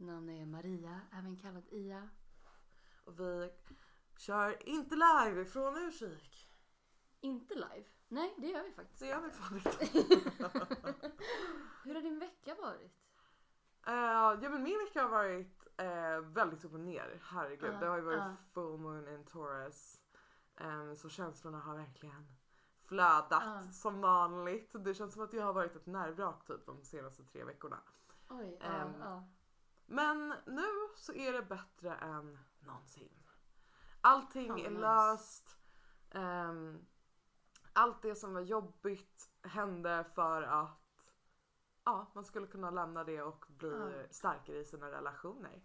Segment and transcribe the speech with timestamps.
[0.00, 2.08] Mitt namn är Maria, även kallad Ia.
[3.04, 3.52] Och vi
[4.16, 6.50] kör inte live från Ursvik.
[7.20, 7.84] Inte live.
[8.08, 9.00] Nej, det gör vi faktiskt.
[9.00, 9.70] Det gör vi fan inte.
[11.84, 12.92] Hur har din vecka varit?
[13.86, 13.94] Eh,
[14.42, 17.20] ja men min vecka har varit eh, väldigt upp och ner.
[17.22, 17.74] Herregud.
[17.74, 18.36] Ja, det har ju varit ja.
[18.52, 20.00] full moon in Taurus.
[20.56, 22.36] Em, så känslorna har verkligen
[22.84, 23.62] flödat Ja.
[23.72, 24.84] som vanligt.
[24.84, 27.78] Det känns som att jag har varit ett nervvrak typ de senaste tre veckorna.
[28.28, 29.24] Oj, ja.
[29.92, 33.12] Men nu så är det bättre än någonsin.
[34.00, 34.80] Allting Fan, är nice.
[34.80, 35.58] löst.
[36.10, 36.86] Ehm,
[37.72, 41.06] allt det som var jobbigt hände för att
[41.84, 43.70] ja, man skulle kunna lämna det och bli
[44.02, 44.08] Ja.
[44.10, 45.62] starkare i sina relationer.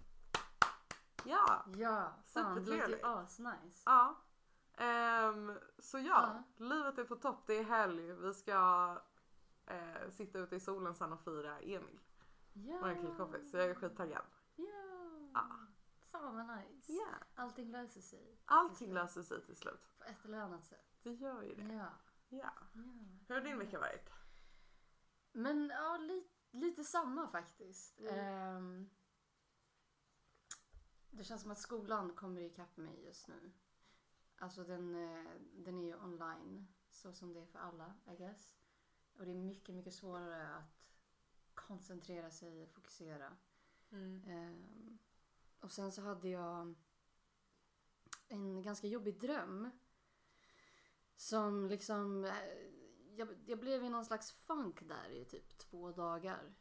[1.23, 3.83] Ja, Ja, fan det låter ju asnice.
[3.85, 4.15] ja.
[4.77, 6.65] Ehm, så ja, Ja.
[6.65, 7.43] livet är på topp.
[7.47, 8.13] Det är helg.
[8.13, 8.97] Vi ska
[9.65, 11.99] eh, sitta ute i solen sen och fira Emil,
[12.57, 12.79] Ja.
[12.81, 13.51] vår killkompis.
[13.51, 14.25] Så jag är skittaggad.
[14.55, 14.65] Ja.
[15.33, 15.67] Ja.
[16.11, 16.91] Fan vad nice.
[16.91, 17.07] Ja.
[17.35, 19.89] Allting löser sig Allting löser sig till slut.
[19.97, 20.97] på ett eller annat sätt.
[21.03, 21.73] Det gör ju det.
[21.73, 21.89] Ja.
[22.29, 22.51] Ja.
[23.27, 24.09] Hur har din vecka varit?
[25.31, 27.99] Men ja, li, lite samma faktiskt.
[27.99, 28.15] Mm.
[28.15, 28.89] Ehm,
[31.09, 33.51] det känns som att skolan kommer ikapp mig just nu.
[34.37, 38.55] Alltså den, eh, den är ju online, så som det är för alla, I guess.
[39.17, 40.84] Och det är mycket, mycket svårare att
[41.55, 43.37] koncentrera sig och fokusera.
[43.91, 44.97] Ehm,
[45.59, 46.75] och sen så hade jag
[48.27, 49.69] en ganska jobbig dröm.
[51.15, 52.25] Som liksom...
[52.25, 52.33] eh,
[53.17, 56.55] Jag, jag blev i någon slags funk där i typ två dagar.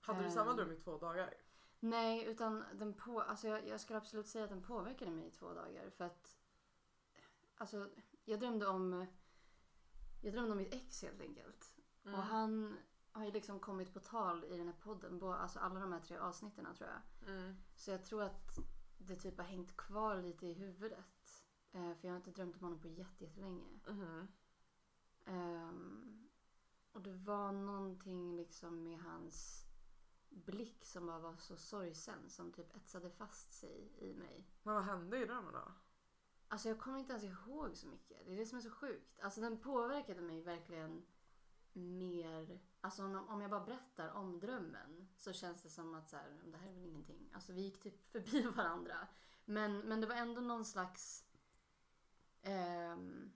[0.00, 0.56] Hade du samma Ehm.
[0.56, 1.34] dröm i två dagar?
[1.80, 5.30] Nej, utan den på, alltså jag, jag skulle absolut säga att den påverkade mig i
[5.30, 5.90] två dagar.
[5.90, 6.36] För att...
[7.56, 7.90] Alltså,
[8.24, 9.06] jag drömde om...
[10.22, 11.74] Jag drömde om mitt ex helt enkelt.
[12.04, 12.14] Mm.
[12.14, 12.76] Och han
[13.12, 15.22] har ju liksom kommit på tal i den här podden.
[15.22, 17.28] Alltså alla de här tre avsnitten tror jag.
[17.28, 17.56] Mm.
[17.76, 18.58] Så jag tror att
[18.98, 21.44] det typ har hängt kvar lite i huvudet.
[21.72, 23.64] Eh, för jag har inte drömt om honom på jätte- jättelänge.
[23.88, 24.28] Mhm.
[25.24, 26.28] Ehm,
[26.92, 29.66] och det var någonting liksom med hans
[30.28, 32.30] blick som bara var så sorgsen.
[32.30, 34.46] Som typ etsade fast sig i mig.
[34.62, 35.72] Men vad hände i drömmen då?
[36.48, 38.26] Alltså jag kommer inte ens ihåg så mycket.
[38.26, 39.20] Det är det som är så sjukt.
[39.20, 41.06] Alltså den påverkade mig verkligen
[41.72, 42.60] mer.
[42.80, 46.42] Alltså om, om jag bara berättar om drömmen så känns det som att så här,
[46.44, 47.30] det här är väl ingenting.
[47.32, 49.08] Alltså vi gick typ förbi varandra.
[49.44, 51.24] Men, men det var ändå någon slags
[52.42, 53.32] ehm,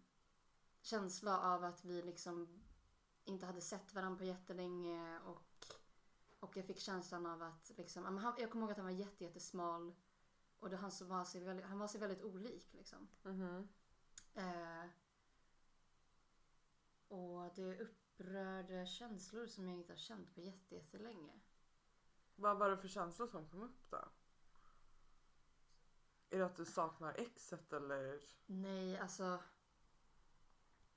[0.82, 2.62] känsla av att vi liksom
[3.24, 5.66] inte hade sett varandra på jättelänge och,
[6.40, 9.24] och jag fick känslan av att liksom, han, jag kommer ihåg att han var jätte,
[9.24, 9.94] jättesmal
[10.58, 13.08] och det, han, så var sig väldigt, han var sig väldigt olik liksom.
[13.22, 13.68] Mhm.
[14.34, 14.84] Eh,
[17.08, 17.62] och det
[18.14, 21.40] upprörde känslor som jag inte har känt på jätte, jättelänge.
[22.36, 24.08] Vad var det för känslor som kom upp då?
[26.30, 28.20] Är det att du saknar exet eller?
[28.46, 29.38] Nej, alltså.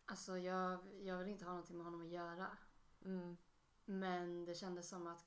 [0.06, 2.58] Alltså jag, jag vill inte ha någonting med honom att göra.
[3.06, 3.38] Mm.
[3.86, 5.26] Men det kändes som att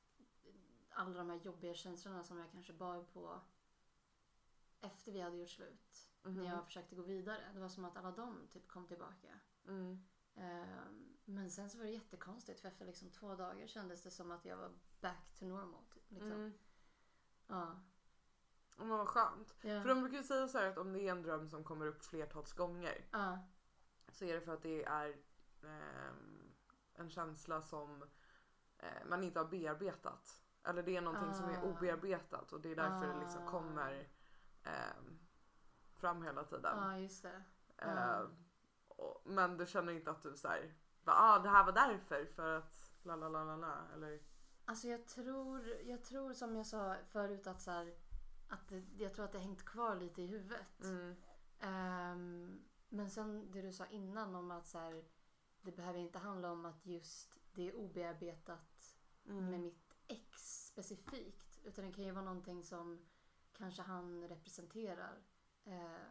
[0.90, 3.40] alla de här jobbiga känslorna som jag kanske bar på
[4.80, 6.08] efter vi hade gjort slut.
[6.22, 6.34] Mhm.
[6.34, 7.50] När jag försökte gå vidare.
[7.54, 9.40] Det var som att alla de typ kom tillbaka.
[9.66, 10.06] Mm.
[10.34, 14.30] Ehm, men sen så var det jättekonstigt för efter liksom två dagar kändes det som
[14.30, 15.84] att jag var back to normal.
[15.94, 16.32] Typ, liksom.
[16.32, 16.52] Mm.
[17.46, 17.80] Ja.
[18.76, 19.54] Men vad skönt.
[19.60, 19.82] Ja.
[19.82, 21.86] För de brukar ju säga så här att om det är en dröm som kommer
[21.86, 23.38] upp flertals gånger ja.
[24.08, 25.16] så är det för att det är
[25.62, 26.52] ehm,
[26.94, 28.02] en känsla som
[28.78, 30.42] eh, man inte har bearbetat.
[30.62, 31.62] Eller det är någonting som är Ah.
[31.62, 33.50] obearbetat och det är därför det liksom Ah.
[33.50, 34.08] kommer
[34.62, 35.18] ehm,
[35.94, 36.78] fram hela tiden.
[36.78, 37.42] ja, just det.
[37.76, 38.22] Eh,
[38.88, 40.36] och, men du känner inte att du
[41.04, 44.20] såhär, ah, det här var därför för att la la la la la eller?
[44.64, 47.94] Alltså jag tror, jag tror som jag sa förut att så här,
[48.48, 50.80] att det, jag tror att det hängt kvar lite i huvudet.
[50.84, 51.14] Mm.
[51.60, 55.04] Ehm, men sen det du sa innan om att så här,
[55.60, 59.50] det behöver inte handla om att just det är obearbetat Mm.
[59.50, 61.60] med mitt ex specifikt.
[61.64, 63.06] Utan det kan ju vara någonting som
[63.52, 65.18] kanske han representerar.
[65.64, 66.02] Eh,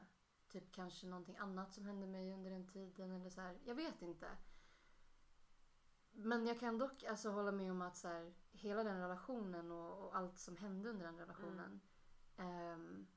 [0.47, 3.59] typ kanske någonting annat som hände mig under den tiden eller så här.
[3.65, 4.27] Jag vet inte.
[6.23, 10.05] Men jag kan dock alltså hålla med om att så här, hela den relationen och,
[10.05, 11.81] och allt som hände under den relationen
[12.37, 13.07] ehm,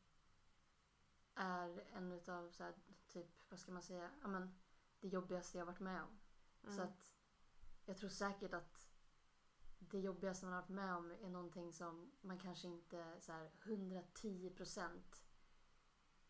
[1.34, 2.74] är en utav så här,
[3.08, 4.54] typ, vad ska man säga, ja men
[5.00, 6.18] det jobbigaste jag varit med om.
[6.62, 6.76] Mm.
[6.76, 7.12] Så att
[7.84, 8.88] jag tror säkert att
[9.78, 13.50] det jobbigaste man har varit med om är någonting som man kanske inte så här
[13.62, 15.00] 110%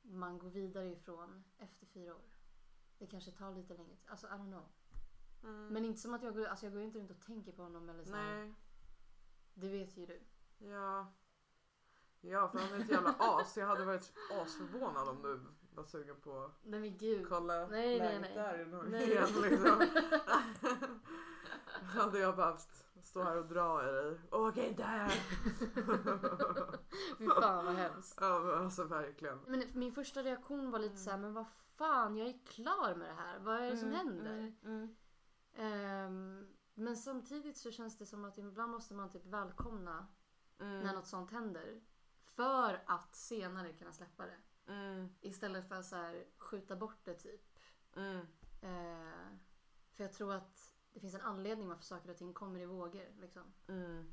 [0.03, 2.35] man går vidare ifrån efter fyra år.
[2.99, 4.09] Det kanske tar lite längre tid.
[4.11, 4.69] Alltså I don't know.
[5.45, 5.67] Mm.
[5.69, 7.89] Men inte som att jag går, alltså jag går inte runt och tänker på honom
[7.89, 8.11] eller så.
[8.13, 8.55] Nej.
[9.55, 10.21] Det vet ju du.
[10.59, 11.13] Ja.
[12.21, 13.57] Ja, för han är ett jävla as.
[13.57, 14.13] Jag hade varit
[14.43, 15.41] asförvånad om du
[15.75, 17.29] var sugen på Nej men gud.
[17.29, 18.35] kolla Nej, nej, läget nej.
[18.35, 19.87] där i Norge igen liksom.
[21.83, 24.21] hade jag behövt stå här och dra i dig.
[24.31, 25.09] Åk inte här!
[27.19, 28.19] Fy fan vad hemskt.
[28.21, 29.39] ja men alltså verkligen.
[29.47, 31.47] Men min första reaktion var lite så här, men vad
[31.77, 33.39] fan, jag är klar med det här.
[33.39, 34.33] Vad är det som Mm, händer?
[34.39, 34.97] mm, mm.
[35.55, 40.07] Ehm, men samtidigt så känns det som att ibland måste man typ välkomna
[40.59, 40.95] när Mm.
[40.95, 41.81] något sånt händer.
[42.25, 44.39] För att senare kunna släppa det.
[44.73, 45.09] Mm.
[45.21, 47.59] Istället för att så här, skjuta bort det typ.
[47.97, 48.27] Mm.
[48.63, 49.39] Ehm,
[49.93, 53.21] för jag tror att det finns en anledning varför saker och ting kommer i vågor.
[53.21, 53.53] Liksom.
[53.69, 54.13] Mm.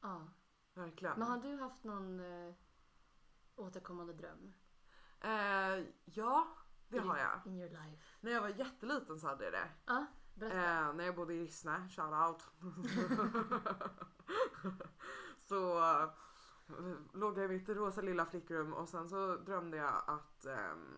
[0.00, 0.26] Ja.
[0.74, 1.18] Verkligen.
[1.18, 2.54] Men har du haft någon eh,
[3.56, 4.52] återkommande dröm?
[5.20, 6.48] Eh, ja,
[6.88, 7.40] det I har jag.
[7.46, 8.02] In your life.
[8.20, 9.68] När jag var jätteliten så hade jag det.
[9.86, 10.56] Ja, berätta.
[10.56, 12.42] Eh, när jag bodde i Rissne, shout out.
[15.48, 16.08] så eh,
[17.12, 20.94] låg jag i mitt rosa lilla flickrum och sen så drömde jag att, ehm,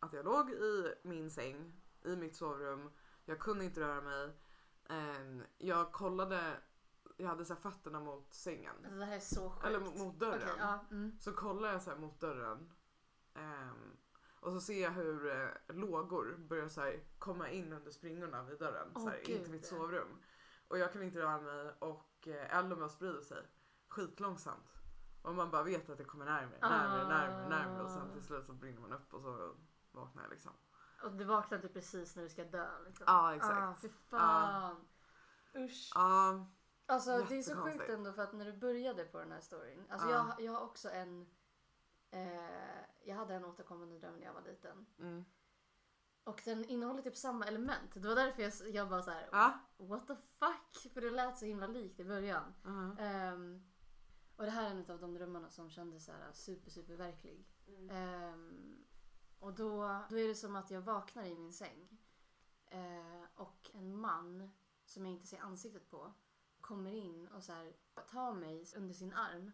[0.00, 1.72] att jag låg i min säng
[2.04, 2.90] i mitt sovrum.
[3.24, 4.36] Jag kunde inte röra mig.
[4.88, 6.56] Ehm, jag kollade,
[7.16, 8.74] jag hade så fötterna mot sängen.
[8.84, 9.66] Alltså, det här är så sjukt.
[9.66, 10.40] Eller mot, dörren.
[10.42, 11.16] Okej, ja, mm.
[11.20, 12.72] Så kollar jag så mot dörren.
[13.34, 13.96] ehm,
[14.46, 18.58] och så ser jag hur eh, lågor börjar så här komma in under springorna vid
[18.58, 18.92] dörren.
[18.94, 20.22] Åh, så här, in till mitt sovrum.
[20.68, 23.42] Och jag kan inte röra mig och eh, elden sprider sig
[23.88, 24.72] skitlångsamt.
[25.22, 27.08] Och man bara vet att det kommer närmare, närmare, Ah.
[27.08, 27.82] närmare, närmare.
[27.84, 29.54] Och sen till slut så brinner man upp och så
[29.92, 30.52] vaknar jag liksom.
[31.04, 32.68] Och du vaknar typ precis när du ska dö.
[32.86, 33.04] Liksom.
[33.06, 33.62] Ja exakt.
[33.62, 34.76] Ah, fy fan.
[35.56, 35.92] Usch.
[35.94, 36.46] Ja.
[36.86, 37.80] Alltså det är så jättekonstigt.
[37.80, 39.84] sjukt ändå för att när du började på den här storyn.
[39.90, 40.34] Alltså Ja.
[40.38, 41.26] jag, jag har också en.
[42.10, 44.86] Eh, jag hade en återkommande dröm när jag var liten.
[44.98, 45.24] Mm.
[46.24, 47.94] Och den innehåller typ samma element.
[47.94, 49.28] Det var därför jag, jag bara så här.
[49.32, 49.58] Ja.
[49.76, 50.92] What the fuck?
[50.92, 52.54] För det lät så himla likt i början.
[52.62, 52.96] Mhm.
[52.98, 53.66] Ehm,
[54.36, 57.46] och det här är en av de drömmarna som kändes så här super super verklig.
[57.66, 57.90] Mm.
[57.90, 58.84] Ehm,
[59.38, 61.98] och då, då är det som att jag vaknar i min säng.
[62.66, 64.50] Eh, och en man
[64.84, 66.12] som jag inte ser ansiktet på
[66.60, 67.76] kommer in och så här,
[68.10, 69.52] tar mig under sin arm.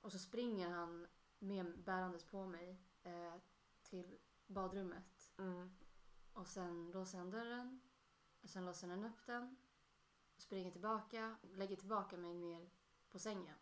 [0.00, 1.06] Och så springer han
[1.40, 3.34] med bärandes på mig eh,
[3.82, 5.32] till badrummet.
[5.38, 5.70] Mm.
[6.32, 7.80] Och sen låser han dörren.
[8.42, 9.56] Och sen låser han upp den.
[10.36, 11.36] Springer tillbaka.
[11.42, 12.70] Lägger tillbaka mig ner
[13.08, 13.56] på sängen.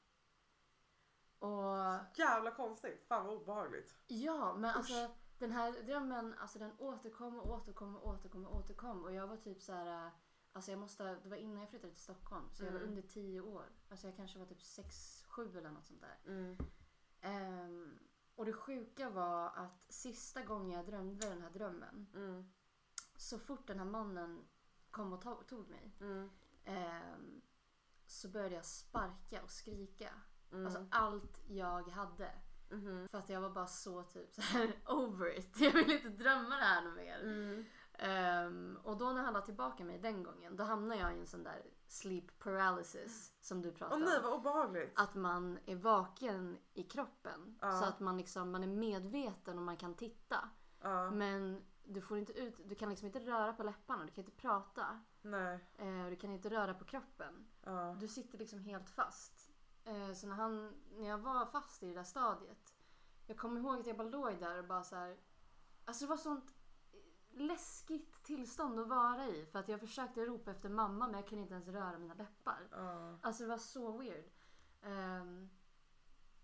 [1.39, 3.05] Och Jävla konstigt.
[3.09, 3.97] Fan vad obehagligt.
[4.07, 4.77] Ja, men Usch.
[4.77, 9.05] alltså den här drömmen, alltså den återkom och återkom och återkom och återkom.
[9.05, 10.13] Och jag var typ så här, äh,
[10.53, 12.45] alltså jag måste, det var innan jag flyttade till Stockholm.
[12.53, 12.91] Så jag var Mm.
[12.91, 13.65] under 10 år.
[13.89, 16.19] Alltså jag kanske var typ 6, 7 eller något sånt där.
[16.33, 16.57] Mm.
[17.29, 17.99] Ehm,
[18.35, 22.07] och det sjuka var att sista gången jag drömde den här drömmen.
[22.15, 22.51] Mm.
[23.17, 24.49] Så fort den här mannen
[24.91, 25.93] kom och to- tog mig.
[26.01, 26.31] Mm.
[26.65, 27.41] ehm,
[28.07, 30.11] så började jag sparka och skrika.
[30.53, 30.67] Mm.
[30.67, 32.33] Alltså allt jag hade.
[32.71, 33.09] Mhm.
[33.11, 35.61] För att jag var bara så typ så här over it.
[35.61, 37.21] Jag vill inte drömma det här mer.
[37.93, 41.27] Ehm, och då när han la tillbaka mig den gången, då hamnade jag i en
[41.27, 44.23] sån där sleep paralysis som du Åh pratade nej om.
[44.23, 44.93] vad obehagligt.
[44.97, 47.59] Att man är vaken i kroppen.
[47.61, 47.81] Ja.
[47.81, 50.49] Så att man, liksom, man är medveten och man kan titta.
[50.81, 51.11] Ja.
[51.11, 54.37] Men du får inte ut, du kan liksom inte röra på läpparna, du kan inte
[54.37, 55.01] prata.
[55.23, 55.65] Nej.
[55.79, 57.47] Eh, och du kan inte röra på kroppen.
[57.63, 57.97] Ja.
[58.01, 59.51] Du sitter liksom helt fast.
[59.85, 62.75] Eh, så när, han, när jag var fast i det där stadiet.
[63.27, 65.17] Jag kommer ihåg att jag bara låg där och bara så här.
[65.85, 66.55] Alltså det var sånt
[67.39, 69.47] läskigt tillstånd att vara i.
[69.53, 72.69] För att jag försökte ropa efter mamma men jag kunde inte ens röra mina läppar.
[72.71, 73.19] Ja.
[73.23, 74.25] Alltså det var så weird.
[74.83, 75.49] Ehm,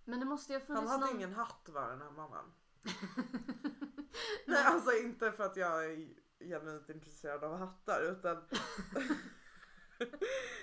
[0.05, 1.17] men det måste ju ha Han funnits hade någon...
[1.17, 2.53] ingen hatt var den här mannen.
[4.47, 6.09] Nej alltså inte för att jag är
[6.41, 8.37] genuint intresserad av hattar utan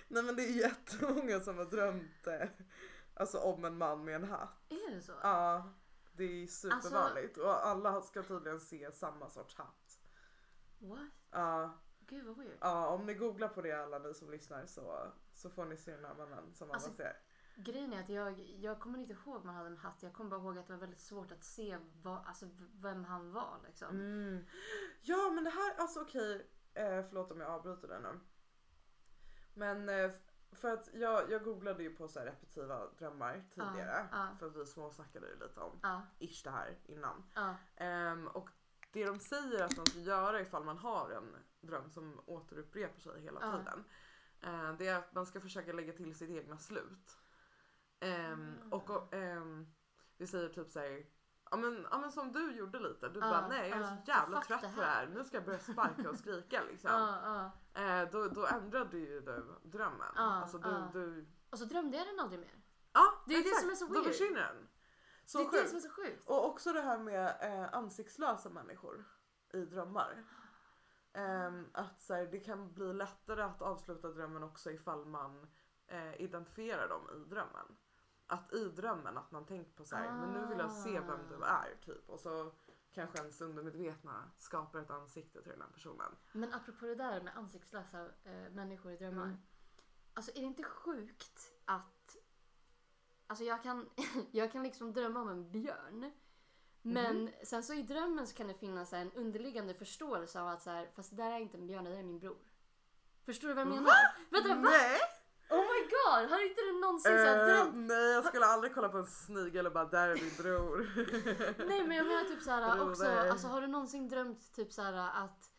[0.07, 2.49] Nej men det är jättemånga som har drömt eh,
[3.13, 4.65] alltså om en man med en hatt.
[4.69, 5.13] Är det så?
[5.23, 5.73] Ja,
[6.13, 9.80] det är Alltså- supervanligt och alla ska tydligen se samma sorts hatt.
[10.81, 11.09] What?
[11.31, 12.57] Ja, Gud vad weird.
[12.61, 15.91] ja om ni googlar på det alla ni som lyssnar så, så får ni se
[15.95, 17.17] den här mannen som Alltså- alla ser.
[17.55, 20.03] Grejen är att jag, jag kommer inte ihåg om han hade en hatt.
[20.03, 23.31] Jag kommer bara ihåg att det var väldigt svårt att se vad, alltså, vem han
[23.31, 23.59] var.
[23.67, 23.89] Liksom.
[23.89, 24.45] Mm.
[25.01, 28.19] Ja men det här, alltså okej, eh, förlåt om jag avbryter det nu.
[29.53, 30.11] Men eh,
[30.51, 34.07] för att jag, jag googlade ju på så här repetitiva drömmar tidigare.
[34.11, 34.35] ja.
[34.39, 37.23] För att vi småsnackade ju lite om Ja, ish det här innan.
[37.75, 38.49] Ehm, och
[38.91, 43.21] det de säger att man ska göra ifall man har en dröm som återupprepar sig
[43.21, 43.57] hela Ja.
[43.57, 43.83] tiden.
[44.41, 47.17] Eh, det är att man ska försöka lägga till sitt egna slut.
[47.99, 48.75] Ehm, Ah.
[48.75, 49.67] och och ehm,
[50.17, 51.05] vi säger typ såhär
[51.51, 53.09] Ja men, ja men som du gjorde lite.
[53.09, 55.07] Du Ja, bara nej jag är så jävla Fuck trött det på det här.
[55.07, 56.91] Nu ska jag börja sparka och skrika liksom.
[56.91, 57.81] Ja, ja.
[57.81, 60.15] Eh, då, då ändrade ju du drömmen.
[60.17, 61.25] Alltså du, du...
[61.49, 62.55] Och så drömde jag den aldrig mer.
[62.93, 63.61] Ja Det är det exakt.
[63.61, 64.05] som är så Då weird.
[64.05, 64.67] försvinner den.
[65.31, 65.69] Så det är det sjukt.
[65.69, 66.29] som är så sjukt.
[66.29, 69.05] Och också det här med eh, ansiktslösa människor
[69.53, 70.25] i drömmar.
[71.13, 75.47] Ehm, att så här, det kan bli lättare att avsluta drömmen också ifall man
[75.87, 77.77] eh, identifierar dem i drömmen.
[78.27, 81.27] Att i drömmen att man tänker på så här, men nu vill jag se vem
[81.29, 81.63] du Ah.
[81.63, 82.09] är typ.
[82.09, 82.51] Och så
[82.91, 86.15] kanske ens undermedvetna skapar ett ansikte till den här personen.
[86.31, 89.23] Men apropå det där med ansiktslösa eh, människor i drömmar.
[89.25, 89.37] Mm.
[90.13, 92.00] Alltså är det inte sjukt att...
[93.31, 93.89] Alltså jag kan,
[94.31, 96.11] jag kan liksom drömma om en björn.
[96.81, 97.31] Men Mhm.
[97.43, 100.89] sen så i drömmen så kan det finnas en underliggande förståelse av att så här,
[100.95, 102.37] fast det där är inte en björn, det där är min bror.
[103.25, 103.75] Förstår du vad jag Va?
[103.75, 103.93] menar?
[104.29, 104.55] Vänta, va?
[104.69, 104.99] Nej!
[105.49, 106.29] Oh my god!
[106.31, 107.75] Har inte du någonsin så här Eh, drömt?
[107.75, 110.89] nej jag skulle aldrig kolla på en snigel och bara där är din bror.
[111.67, 115.51] Nej men jag menar typ såhär också, alltså har du någonsin drömt typ såhär att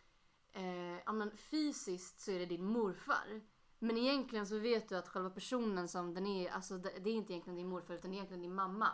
[0.52, 3.41] eh, ja men fysiskt så är det din morfar.
[3.83, 7.15] Men egentligen så vet du att själva personen som den är, alltså det, det är
[7.15, 8.89] inte egentligen din morfar utan det är egentligen din mamma.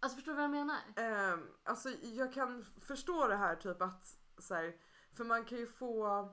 [0.00, 1.32] Alltså förstår du vad jag menar?
[1.32, 4.76] Um, alltså jag kan förstå det här typ att så här,
[5.12, 6.28] för man kan ju få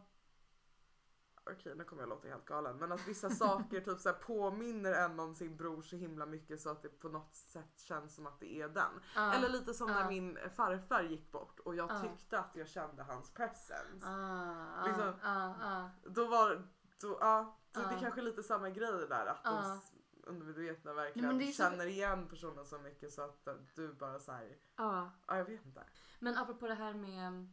[1.52, 4.94] Okej nu kommer jag låta helt galen men att vissa saker typ så här, påminner
[4.94, 8.28] en om sin bror så himla mycket så att det på något sätt känns som
[8.28, 8.92] att det är den.
[9.16, 9.34] Ja.
[9.34, 10.10] Eller lite som när Ja.
[10.10, 12.02] min farfar gick bort och jag Ja.
[12.02, 14.08] tyckte att jag kände hans presence.
[14.08, 15.90] Ah, Liksom- ah, ah.
[16.06, 16.68] Då var
[17.02, 19.82] då, ja, så det är kanske lite samma grej där att de
[20.24, 24.20] undermedvetna Nej, verkligen det är så- känner igen personen så mycket så att du bara
[24.20, 25.12] såhär, Ja.
[25.28, 25.84] ja jag vet inte.
[26.20, 27.48] Men apropå det här med...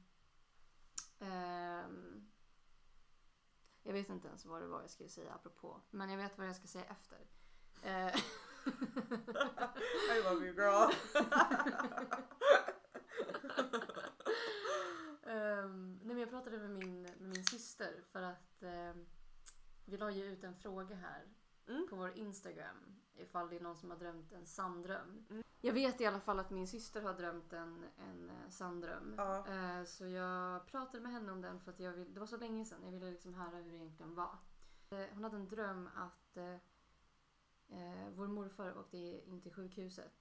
[1.20, 2.28] ehm,
[3.82, 5.80] jag vet inte ens vad det var jag skulle säga apropå.
[5.90, 7.18] Men jag vet vad jag ska säga efter.
[7.82, 8.16] Eh,
[10.16, 10.92] I love you girl.
[15.26, 19.06] Ehm, nej men jag pratade med min, med min syster för att ehm,
[19.84, 21.28] vi la ju ut en fråga här
[21.66, 21.86] Mm.
[21.90, 22.76] på vår Instagram
[23.14, 25.26] ifall det är någon som har drömt en sanndröm.
[25.30, 25.42] Mm.
[25.60, 29.14] Jag vet i alla fall att min syster har drömt en, en eh, sanndröm.
[29.16, 29.46] Ja.
[29.48, 32.36] Eh, så jag pratade med henne om den för att jag vill, det var så
[32.36, 32.84] länge sedan.
[32.84, 34.38] Jag ville liksom höra hur det egentligen var.
[34.90, 40.12] Eh, hon hade en dröm att eh, vår morfar åkte in till sjukhuset.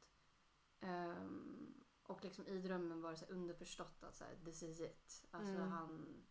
[2.03, 5.25] Och liksom i drömmen var det så underförstått att så här, this is it.
[5.31, 5.71] Alltså Mm.
[5.71, 6.23] han,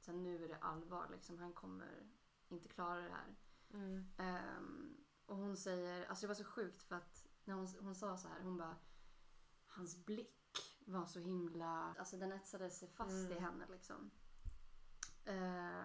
[0.00, 1.38] så här, nu är det allvar liksom.
[1.38, 2.06] Han kommer
[2.48, 3.36] inte klara det här.
[3.72, 4.06] Mm.
[4.16, 4.96] Ehm,
[5.26, 8.28] och hon säger, alltså det var så sjukt för att när hon, hon sa så
[8.28, 8.76] här, hon bara
[9.66, 13.32] Hans blick var så himla, alltså den etsade sig fast Mm.
[13.32, 14.10] i henne liksom.
[15.24, 15.84] Eh,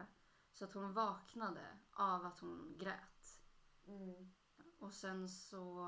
[0.52, 3.42] så att hon vaknade av att hon grät.
[3.88, 4.34] Mm.
[4.80, 5.88] Och sen så,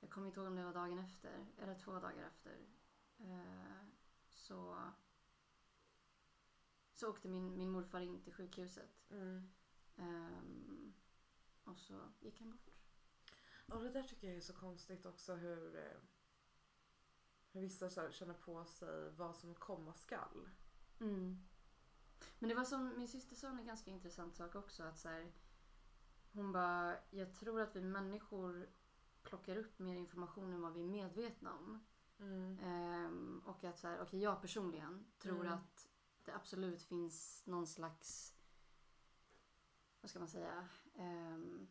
[0.00, 2.66] jag kommer inte ihåg om det var dagen efter eller två dagar efter.
[3.18, 3.84] Eh,
[4.28, 4.78] så,
[6.92, 9.10] så åkte min, min morfar in till sjukhuset.
[9.10, 9.50] Mm.
[9.98, 10.94] Ehm,
[11.64, 12.70] och så gick han bort.
[13.66, 16.00] Och det där tycker jag är så konstigt också hur, eh,
[17.52, 20.50] hur vissa känner på sig vad som komma skall.
[21.00, 21.48] Mm.
[22.38, 24.82] Men det var som min syster sa en ganska intressant sak också.
[24.82, 25.32] Att så här,
[26.32, 28.68] hon bara, jag tror att vi människor
[29.22, 31.84] plockar upp mer information än vad vi är medvetna om.
[32.18, 32.58] Mm.
[32.58, 35.52] Ehm, och att så här, okej jag personligen tror Mm.
[35.52, 35.88] att
[36.24, 38.37] det absolut finns någon slags,
[40.00, 41.68] vad ska man säga, Ehm,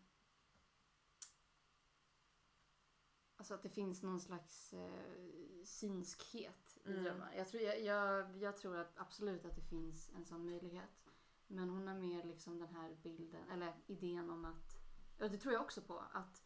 [3.40, 7.04] Alltså att det finns någon slags eh, synskhet i Mm.
[7.04, 7.34] drömmar.
[7.34, 11.08] Jag tror, jag, jag, jag tror att absolut att det finns en sån möjlighet.
[11.48, 14.78] Men hon har mer liksom den här bilden, eller idén om att,
[15.20, 16.44] och det tror jag också på, att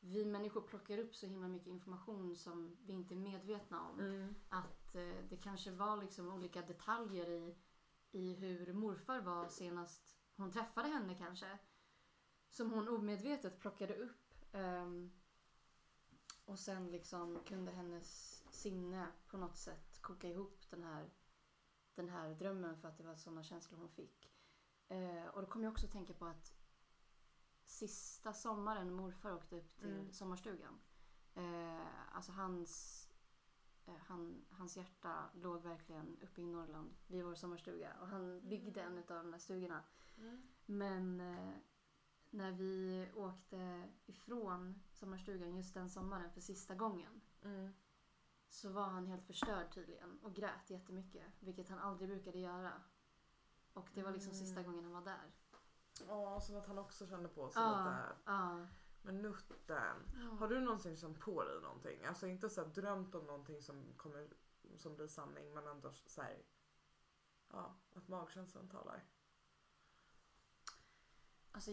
[0.00, 4.00] vi människor plockar upp så himla mycket information som vi inte är medvetna om.
[4.00, 4.34] Mm.
[4.48, 7.56] Att eh, det kanske var liksom olika detaljer i,
[8.10, 11.58] i hur morfar var senast hon träffade henne kanske.
[12.50, 14.34] Som hon omedvetet plockade upp.
[14.52, 15.12] ehm,
[16.44, 21.10] och sen liksom kunde hennes sinne på något sätt koka ihop den här,
[21.94, 24.32] den här drömmen för att det var sådana känslor hon fick.
[24.88, 26.52] Eh, och då kom jag också att tänka på att
[27.64, 30.12] sista sommaren morfar åkte upp till Mm.
[30.12, 30.80] sommarstugan.
[31.34, 33.05] Eh, alltså hans,
[34.06, 37.92] han, hans hjärta låg verkligen uppe i Norrland vid vår sommarstuga.
[38.00, 39.82] Och han byggde en av de där stugorna.
[40.18, 40.42] Mm.
[40.66, 41.54] Men eh,
[42.30, 47.20] när vi åkte ifrån sommarstugan just den sommaren för sista gången.
[47.42, 47.72] Mm.
[48.48, 51.26] så var han helt förstörd tydligen och grät jättemycket.
[51.40, 52.72] Vilket han aldrig brukade göra.
[53.72, 54.44] Och det var liksom Mm.
[54.46, 55.32] sista gången han var där.
[56.08, 58.16] Ja, som att han också kände på sig Ja, lite.
[58.24, 58.66] ja.
[59.06, 59.96] Men nutten.
[60.38, 62.04] Har du någonsin känt på dig någonting?
[62.04, 64.28] Alltså inte så här drömt om någonting som kommer
[64.76, 66.42] som blir sanning men ändå så här.
[67.48, 69.04] Ja, att magkänslan talar.
[71.50, 71.70] Alltså,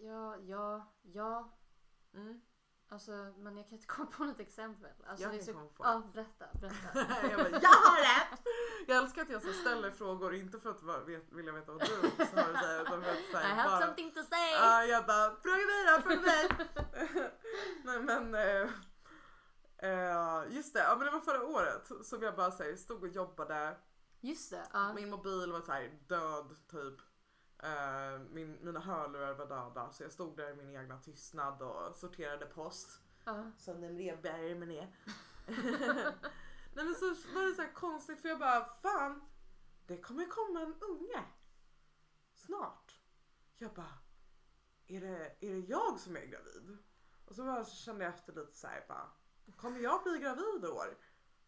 [0.00, 1.58] ja, ja, ja.
[2.12, 2.40] Mm.
[2.90, 4.90] Alltså, men jag kan inte komma på något exempel.
[5.06, 7.28] Alltså, Jag det kan så, komma på Ja, berätta, berätta.
[7.30, 8.40] jag bara, jag har rätt!
[8.86, 11.94] Jag älskar att jag så ställer frågor, inte för att vet, vilja veta vad du
[11.96, 14.50] har att säga utan för att så I have bara, something to say!
[14.52, 16.48] Ja, jag bara, fråga mig då, fråga mig!
[17.84, 18.70] Nej men, eh,
[19.90, 23.02] eh, just det, ja, men det var förra året som jag bara så här, stod
[23.02, 23.76] och jobbade.
[24.20, 24.66] Just det.
[24.72, 24.92] Ja.
[24.92, 27.07] Min mobil var så här, död typ.
[27.62, 31.96] Eh, min, mina hörlurar var döda så jag stod där i min egna tystnad och
[31.96, 33.00] sorterade post.
[33.24, 33.50] ja.
[33.58, 34.94] Som den brevbäraren är.
[36.74, 39.28] Nej men så var det så konstigt för jag bara fan
[39.86, 41.24] det kommer komma en unge.
[42.34, 43.00] Snart.
[43.56, 43.98] Jag bara
[44.86, 46.78] är det, är det jag som är gravid?
[47.24, 49.10] Och så, bara, så kände jag efter lite så här bara
[49.56, 50.96] kommer jag bli gravid i år?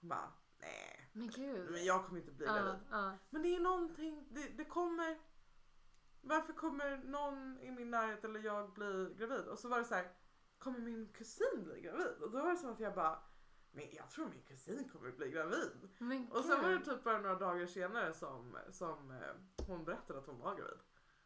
[0.00, 1.70] Jag bara nej Men gud.
[1.70, 2.80] men jag kommer inte bli gravid.
[2.90, 3.12] ja.
[3.30, 5.18] Men det är någonting, det, det kommer
[6.22, 9.44] varför kommer någon i min närhet eller jag bli gravid?
[9.48, 10.12] Och så var det så här,
[10.58, 12.22] kommer min kusin bli gravid?
[12.22, 13.18] Och då var det som att jag bara,
[13.73, 15.88] men jag tror min kusin kommer bli gravid.
[15.99, 20.18] Men Och sen var det typ bara några dagar senare som, som eh, hon berättade
[20.18, 20.78] att hon var gravid.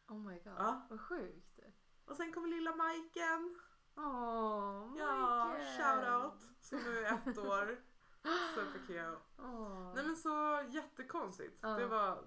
[0.07, 0.53] Oh my god.
[0.57, 0.87] Ja.
[0.89, 1.59] Vad sjukt.
[2.05, 3.59] Och sen kommer lilla Majken.
[3.97, 5.77] Åh, Ja, Michael.
[5.77, 6.41] shoutout.
[6.61, 7.77] Som nu är ett år.
[8.55, 9.15] Supercute.
[9.37, 9.91] Åh.
[9.95, 11.57] Nej men så jättekonstigt.
[11.61, 11.69] Ja.
[11.69, 12.23] Det var...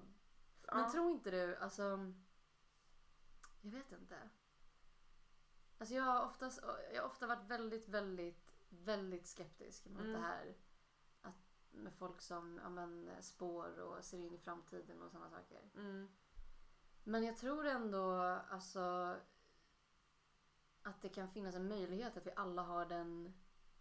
[0.66, 0.74] Ja.
[0.74, 2.12] Men tror inte du, alltså...
[3.60, 4.16] Jag vet inte.
[5.78, 6.60] Alltså jag har, oftast,
[6.94, 10.12] jag har ofta varit väldigt, väldigt, väldigt skeptisk mot Mm.
[10.12, 10.56] det här.
[11.22, 11.34] Att,
[11.70, 15.70] med folk som ja, men, spår och ser in i framtiden och sådana saker.
[15.74, 16.08] Mm.
[17.04, 18.12] Men jag tror ändå
[18.50, 19.16] alltså
[20.82, 23.34] att det kan finnas en möjlighet att vi alla har den,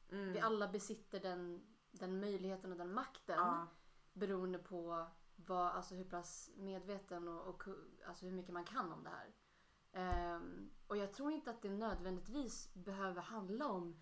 [0.10, 0.34] Mm.
[0.34, 3.38] vi alla besitter den, den möjligheten och den makten.
[3.40, 3.68] Ja.
[4.14, 7.64] Beroende på vad, alltså hur pass medveten och, och
[8.08, 9.34] alltså hur mycket man kan om det här.
[9.98, 13.96] Ehm, och jag tror inte att det nödvändigtvis behöver handla om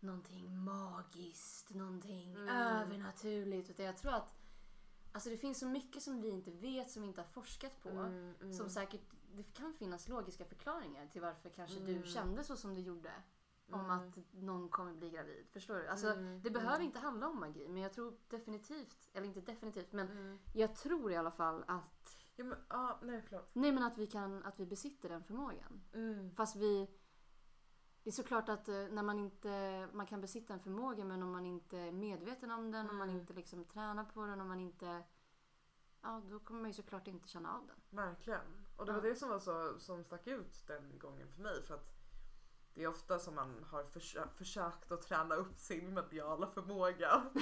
[0.00, 2.48] någonting magiskt, någonting Mm.
[2.48, 3.70] övernaturligt.
[3.70, 4.34] Utan jag tror att
[5.12, 7.88] alltså det finns så mycket som vi inte vet, som vi inte har forskat på.
[7.88, 8.52] Mm, mm.
[8.52, 9.00] Som säkert,
[9.34, 12.02] det kan finnas logiska förklaringar till varför kanske Mm.
[12.02, 13.12] du kände så som du gjorde.
[13.70, 13.90] Om Mm.
[13.90, 15.46] att någon kommer bli gravid.
[15.50, 15.88] Förstår du?
[15.88, 16.86] Alltså, Mm, det behöver mm.
[16.86, 17.68] inte handla om magi.
[17.68, 20.38] Men jag tror definitivt, eller inte definitivt, men Mm.
[20.54, 23.50] jag tror i alla fall att Ja, men, ah, nej förlåt.
[23.52, 25.82] Nej men att vi kan, att vi besitter den förmågan.
[25.94, 26.34] Mm.
[26.34, 26.90] Fast vi
[28.02, 31.32] Det är såklart att eh, när man inte Man kan besitta en förmåga men om
[31.32, 33.20] man inte är medveten om den, om man Mm.
[33.20, 35.02] inte liksom tränar på den, om man inte
[36.02, 37.76] Ja då kommer man ju såklart inte känna av den.
[37.90, 38.66] Verkligen.
[38.76, 39.08] Och det var Ja.
[39.08, 41.62] det som var så som stack ut den gången för mig.
[41.62, 41.92] För att
[42.74, 47.22] det är ofta som man har försö- försökt att träna upp sin mediala förmåga.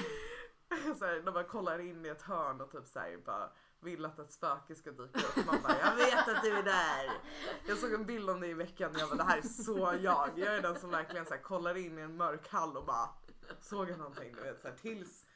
[0.99, 4.05] så här, när man kollar in i ett hörn och typ så här, bara vill
[4.05, 5.47] att ett spöke ska dyka upp.
[5.47, 7.21] Man bara, jag vet att du är där.
[7.67, 9.99] Jag såg en bild om det i veckan och jag bara, det här är så
[10.03, 10.39] jag.
[10.39, 13.09] Jag är den som verkligen så här, kollar in i en mörk hall och bara,
[13.61, 14.35] såg jag någonting?
[14.35, 15.27] Du vet, så här, tills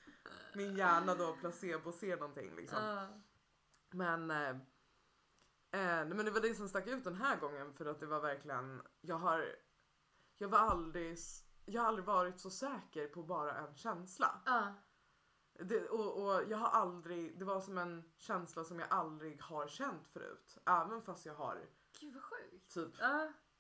[0.55, 3.09] min hjärna då placebo ser någonting liksom.
[3.91, 4.49] Men, eh,
[5.71, 8.21] eh, men det var det som stack ut den här gången för att det var
[8.21, 9.57] verkligen, jag har,
[10.37, 11.19] jag var aldrig,
[11.65, 14.41] jag har aldrig varit så säker på bara en känsla.
[14.47, 14.75] Ja.
[15.59, 19.67] Det, och, och jag har aldrig, det var som en känsla som jag aldrig har
[19.67, 20.59] känt förut.
[20.67, 21.59] Även fast jag har
[22.01, 22.75] Gud vad sjukt.
[22.75, 22.95] typ,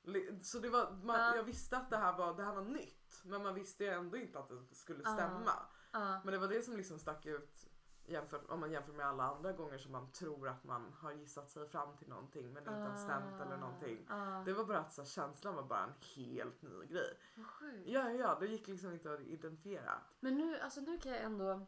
[0.02, 1.37] li- så det var, man, Ja.
[1.37, 3.22] jag visste att det här, var, det här var nytt.
[3.24, 5.52] Men man visste ju ändå inte att det skulle stämma.
[5.92, 6.20] Ja.
[6.24, 7.66] Men det var det som liksom stack ut
[8.07, 11.50] jämfört, om man jämför med alla andra gånger som man tror att man har gissat
[11.50, 14.07] sig fram till någonting men inte har stämt eller någonting.
[14.09, 14.42] Ja.
[14.46, 17.18] Det var bara att så, här, känslan var bara en helt ny grej.
[17.37, 17.88] Vad sjukt.
[17.88, 19.92] Ja, ja, ja, det gick liksom inte att identifiera.
[20.20, 21.66] Men nu, alltså nu kan jag ändå...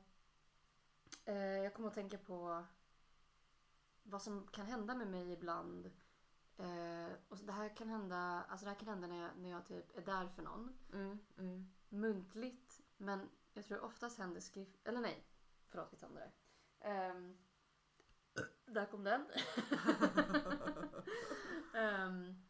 [1.27, 2.65] Eh, jag kommer att tänka på
[4.03, 5.87] vad som kan hända med mig ibland.
[6.57, 9.67] Eh, och det här kan hända, alltså det här kan hända när jag, när jag
[9.67, 10.77] typ är där för någon.
[10.93, 11.73] Mm, mm.
[11.89, 12.81] Muntligt.
[12.97, 14.87] Men jag tror oftast händer skrift...
[14.87, 15.27] Eller nej.
[15.69, 16.33] Förlåt, vi tar om det där.
[16.81, 17.39] Ehm,
[18.67, 19.27] där kom den.
[21.75, 22.43] Ehm,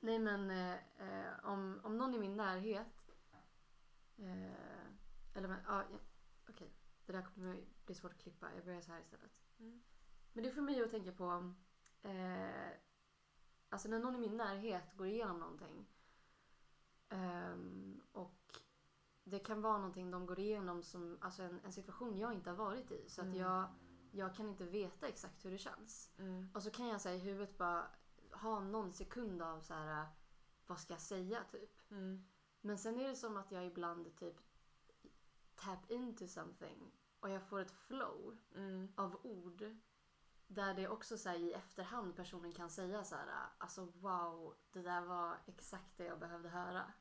[0.00, 3.14] nej men eh, eh, om, om någon i min närhet.
[4.18, 4.86] Eh,
[5.34, 5.84] eller ja.
[7.06, 8.54] Det där kommer bli svårt att klippa.
[8.54, 9.42] Jag börjar så här istället.
[9.58, 9.82] Mm.
[10.32, 11.52] Men det får mig att tänka på.
[12.02, 12.70] Eh,
[13.68, 15.86] alltså när någon i min närhet går igenom någonting.
[17.08, 18.58] ehm, och
[19.24, 22.56] det kan vara någonting de går igenom som, alltså en, en situation jag inte har
[22.56, 23.08] varit i.
[23.08, 23.38] Så att Mm.
[23.38, 23.68] jag,
[24.12, 26.10] jag kan inte veta exakt hur det känns.
[26.18, 26.48] Mm.
[26.54, 27.86] Och så kan jag säga i huvudet bara
[28.32, 30.06] ha någon sekund av så här,
[30.66, 31.90] vad ska jag säga typ.
[31.90, 32.24] Mm.
[32.60, 34.36] Men sen är det som att jag ibland typ
[35.64, 38.92] tap into something och jag får ett flow Mm.
[38.96, 39.64] av ord
[40.46, 44.82] där det också så här, i efterhand personen kan säga så här, alltså wow, det
[44.82, 46.92] där var exakt det jag behövde höra.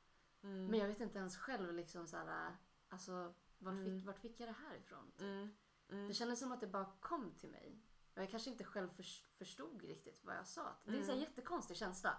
[0.43, 0.65] Mm.
[0.67, 2.55] Men jag vet inte ens själv liksom så här,
[2.89, 3.85] alltså vart, Mm.
[3.85, 5.11] fick, vart fick jag det här ifrån?
[5.19, 5.49] Mm.
[5.89, 6.07] Mm.
[6.07, 7.81] Det kändes som att det bara kom till mig.
[8.15, 10.75] Och jag kanske inte själv förs- förstod riktigt vad jag sa.
[10.85, 11.29] Det är en sån här Mm.
[11.29, 12.17] jättekonstig känsla.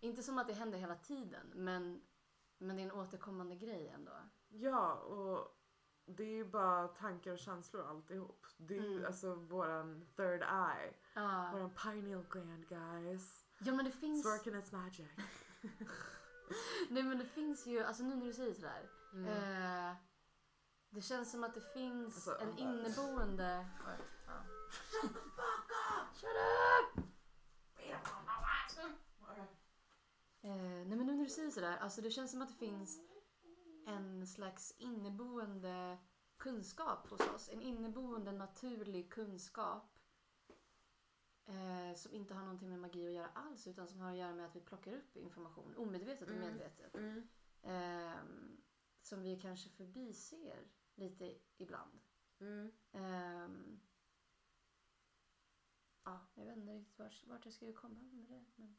[0.00, 2.02] Inte som att det händer hela tiden, men,
[2.58, 4.12] men det är en återkommande grej ändå.
[4.48, 5.60] Ja, och
[6.06, 8.46] det är ju bara tankar och känslor alltihop.
[8.56, 9.06] Det är ju Mm.
[9.06, 10.94] alltså våran third eye.
[11.14, 13.44] Ja, Våran pineal gland guys.
[13.58, 14.26] ja men det finns...
[14.26, 15.08] It's working its magic.
[16.90, 18.90] Nej men det finns ju, alltså nu när du säger sådär.
[19.12, 19.26] Mm.
[19.28, 19.96] Eh,
[20.90, 23.66] det känns som att det finns Alltså, en inneboende...
[23.86, 24.32] Oj, ja.
[26.14, 27.04] Shut up!
[30.42, 30.50] Eh,
[30.86, 33.00] nej men nu när du säger sådär, alltså det känns som att det finns
[33.86, 35.98] en slags inneboende
[36.36, 37.48] kunskap hos oss.
[37.52, 39.98] En inneboende naturlig kunskap.
[41.46, 44.34] Eh, som inte har någonting med magi att göra alls utan som har att göra
[44.34, 46.48] med att vi plockar upp information omedvetet och Mm.
[46.48, 46.94] medvetet.
[46.94, 47.28] Mm.
[47.62, 48.62] Ehm,
[49.00, 52.00] som vi kanske förbiser lite ibland.
[52.40, 52.72] Mm.
[52.92, 53.80] Ehm,
[56.04, 58.44] ja, jag vet inte riktigt vart, vart jag skulle komma med det.
[58.56, 58.76] Men...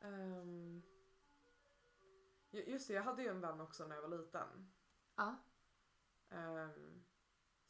[0.00, 0.82] Ju-
[2.52, 4.72] just det, jag hade ju en vän också när jag var liten.
[5.16, 5.34] Ja.
[6.30, 7.04] ehm,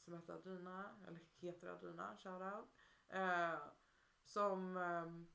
[0.04, 2.68] som hette Adrina, eller heter Adrina, shoutout.
[3.14, 3.58] Uh,
[4.24, 5.26] som ehm,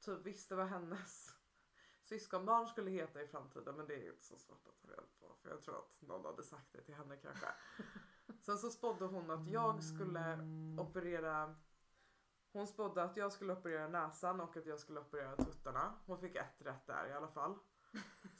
[0.00, 1.34] typ visste vad hennes
[2.02, 5.34] syskonbarn skulle heta i framtiden men det är inte så svårt att ta reda på
[5.42, 7.46] för jag tror att någon hade sagt det till henne kanske.
[8.40, 10.38] Sen så spådde hon att jag skulle
[10.80, 11.56] operera
[12.52, 15.94] hon spådde att jag skulle operera näsan och att jag skulle operera tuttarna.
[16.06, 17.58] Hon fick ett rätt där i alla fall.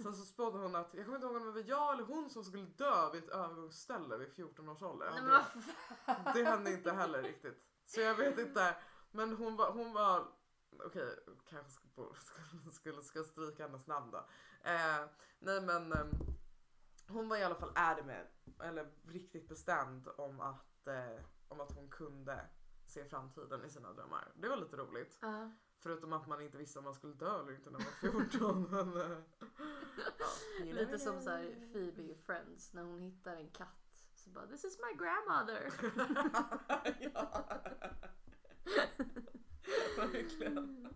[0.03, 2.31] Sen så spådde hon att, jag kommer inte ihåg om det var jag eller hon
[2.31, 5.11] som skulle dö vid ett övergångsställe vid 14 års ålder.
[5.23, 5.43] Nej,
[6.07, 7.63] Det- det hände inte heller riktigt.
[7.87, 8.77] Så jag vet inte.
[9.11, 10.27] Men hon var, hon var
[10.85, 14.19] okej, kanske ska, på- skulle, skulle ska stryka hennes namn då.
[14.63, 15.07] Eh,
[15.39, 16.07] nej men eh,
[17.09, 18.29] hon var i alla fall adamant,
[18.63, 22.47] eller riktigt bestämd om att, eh, om att hon kunde
[22.87, 24.33] se framtiden i sina drömmar.
[24.37, 25.19] Det var lite roligt.
[25.21, 25.51] Ja.
[25.83, 28.63] Förutom att man inte visste om man skulle dö eller inte när man var 14.
[28.71, 29.19] men, eh,
[30.19, 33.77] ja, Lite som så här Phoebe i Friends när hon hittar en katt.
[34.15, 35.73] Så bara this is my grandmother.
[37.15, 37.45] ja.
[39.97, 40.89] Verkligen.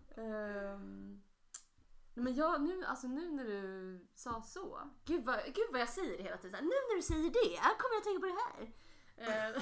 [2.15, 4.91] Nej, men jag, nu, alltså nu när du sa så.
[5.05, 6.51] Gud vad, gud vad jag säger hela tiden.
[6.51, 8.73] Så här, Nu när du säger det kommer jag att tänka på det här.
[9.17, 9.61] Eh,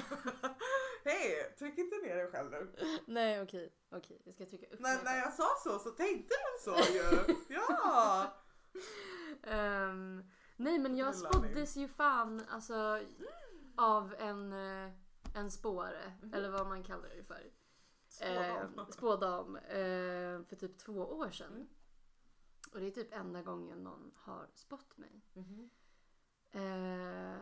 [1.04, 2.72] Hej, tryck inte ner dig själv nu.
[3.06, 4.22] nej okej, okej.
[4.24, 7.34] Jag ska trycka upp mig när jag sa så så tänkte du så ju.
[7.48, 8.26] Ja!
[9.42, 13.00] Ehm, nej men jag Lilla spåddes ju fan alltså
[13.76, 14.92] av en, eh,
[15.34, 16.12] en spåre.
[16.32, 17.50] Eller vad man kallar det för.
[18.08, 18.78] Spådam.
[18.78, 19.56] Eh, spådam.
[19.56, 21.68] Eh, för typ två år sedan.
[22.72, 25.22] Och det är typ enda gången någon har spått mig.
[25.32, 25.70] Mhm.
[26.52, 27.36] Eh,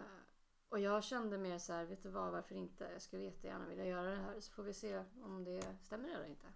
[0.73, 2.91] och jag kände mer så här, vet du vad, varför inte?
[2.93, 6.27] Jag skulle jättegärna vilja göra det här så får vi se om det stämmer eller
[6.27, 6.47] inte.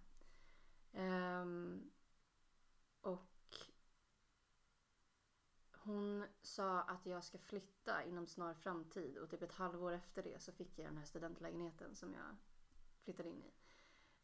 [0.92, 1.90] Um,
[3.00, 3.56] och
[5.72, 10.42] hon sa att jag ska flytta inom snar framtid och typ ett halvår efter det
[10.42, 12.36] så fick jag den här studentlägenheten som jag
[13.04, 13.52] flyttade in i.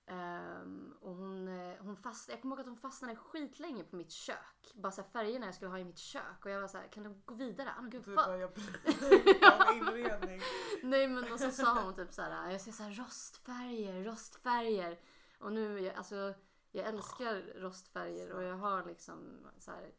[0.07, 4.11] Ehm, och hon, eh, hon fast, jag kommer ihåg att hon fastnade skitlänge på mitt
[4.13, 4.73] kök.
[4.75, 6.45] Bara så här färgerna jag skulle ha i mitt kök.
[6.45, 7.71] Och jag var så här, kan du gå vidare?
[7.71, 8.51] Anna, gud, Du bara, jag
[9.77, 10.41] inredning.
[10.83, 15.01] Nej men och så sa hon typ så här, jag ser så här rostfärger, rostfärger.
[15.39, 16.35] Och nu, jag- alltså
[16.71, 19.93] jag älskar rostfärger och jag har liksom så här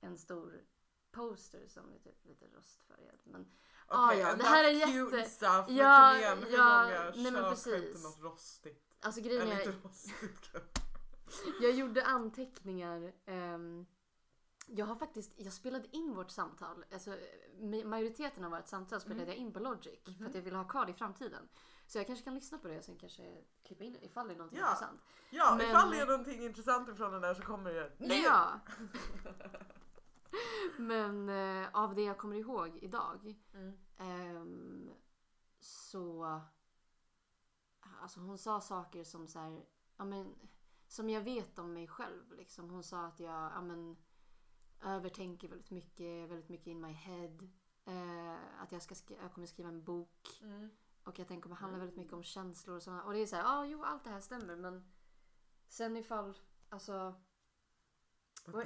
[0.00, 0.64] en stor
[1.10, 3.18] poster som är typ lite rostfärgad.
[3.24, 3.52] Men
[3.88, 5.64] Ah, Okej, ja, det här är cute jätte- Stuff.
[5.66, 8.02] Men Ja, kom igen, hur ja, många nej, men precis.
[8.04, 8.82] något rostigt?
[9.00, 10.50] alltså grejen Eller är, inte rostigt
[11.60, 13.12] jag gjorde anteckningar.
[13.26, 13.86] ehm,
[14.68, 16.84] jag har faktiskt, jag spelade in vårt samtal.
[16.92, 17.10] Alltså,
[17.60, 19.34] ma- majoriteten av vårt samtal spelade Mm.
[19.34, 20.00] jag in på Logic.
[20.04, 20.26] För Mhm.
[20.26, 21.48] att jag ville ha kvar det i framtiden.
[21.86, 23.22] Så jag kanske kan lyssna på det och sen kanske
[23.66, 24.58] klippa in ifall det är något Ja.
[24.66, 25.00] intressant.
[25.30, 28.14] Ja, Men- ifall det är någonting intressant ifrån den där så kommer det nu.
[28.14, 28.60] Ja!
[30.78, 33.78] Men eh, av det jag kommer ihåg idag Mm.
[33.96, 34.90] ehm,
[35.58, 36.40] så...
[38.00, 39.64] Alltså hon sa saker som så här,
[39.96, 40.34] ja men,
[40.88, 42.32] som jag vet om mig själv.
[42.32, 42.70] Liksom.
[42.70, 43.96] Hon sa att jag, ja men,
[44.82, 47.48] övertänker väldigt mycket, väldigt mycket in my head.
[47.84, 50.40] Eh, att jag, ska skri- jag kommer skriva en bok.
[50.42, 50.70] Mm.
[51.04, 53.02] Och att den kommer handla väldigt mycket om känslor och sådana.
[53.04, 54.92] Och det är så här, ja ah, jo allt det här stämmer men
[55.68, 57.14] sen ifall, alltså.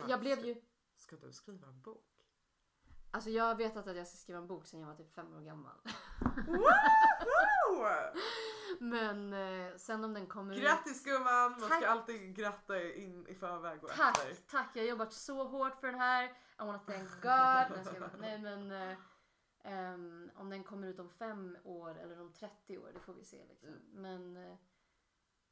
[0.09, 0.63] Jag blev ju,
[1.01, 2.07] Ska du skriva en bok?
[3.11, 5.35] alltså jag har vetat att jag ska skriva en bok sen jag var typ fem
[5.35, 5.77] år gammal.
[7.69, 7.87] Wow!
[8.79, 10.63] Men eh, sen om den kommer ut.
[10.63, 11.51] Grattis gumman!
[11.51, 11.83] Man Tack.
[11.83, 14.51] ska alltid gratta in i förväg och Tack, efter.
[14.51, 14.71] tack.
[14.75, 16.25] Jag har jobbat så hårt för den här.
[16.25, 17.25] I wanna thank God.
[17.25, 18.21] Nej, jag skojar bara.
[18.21, 18.97] Nej men eh,
[19.65, 23.25] ehm, om den kommer ut om fem år eller om 30 år, det får vi
[23.25, 23.69] se liksom.
[23.69, 23.81] Mm.
[23.93, 24.57] Men eh,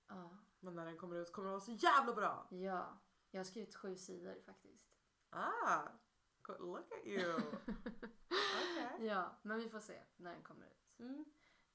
[0.09, 0.31] ja,
[0.61, 2.47] Men när den kommer ut kommer den vara så jävla bra!
[2.51, 2.99] ja.
[3.31, 4.88] Jag har skrivit sju sidor faktiskt.
[5.31, 5.83] Ah!
[6.59, 7.35] Look at you!
[8.29, 9.07] Okej.
[9.07, 10.99] Ja, men vi får se när den kommer ut.
[10.99, 11.25] Mm.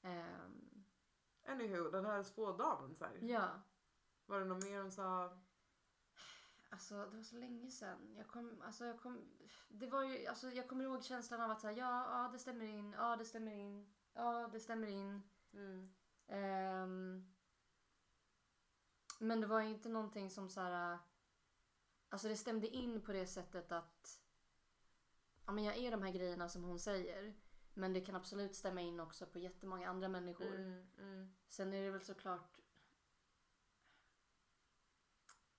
[0.02, 0.84] Ehm,
[1.46, 3.18] Anywho, den här spådamen så här.
[3.22, 3.62] ja,
[4.26, 5.38] Var det något mer hon sa?
[6.70, 8.14] alltså det var så länge sedan.
[8.16, 9.24] Jag kom, alltså jag kom,
[9.68, 12.64] det var ju, alltså jag kommer ihåg känslan av att säga ja, ja det stämmer
[12.66, 15.22] in, ja det stämmer in, ja det stämmer in.
[15.52, 15.94] Mm.
[16.26, 17.34] Ehm,
[19.20, 20.98] men det var inte någonting som så här.
[22.14, 24.20] Alltså det stämde in på det sättet att
[25.46, 27.34] ja, men jag är de här grejerna som hon säger.
[27.74, 30.54] Men det kan absolut stämma in också på jättemånga andra människor.
[30.54, 31.34] Mm, mm.
[31.48, 32.60] Sen är det väl såklart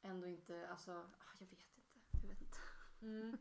[0.01, 1.91] ändå inte, alltså ah, jag vet inte.
[2.21, 2.57] Jag vet inte.
[3.01, 3.37] Mm.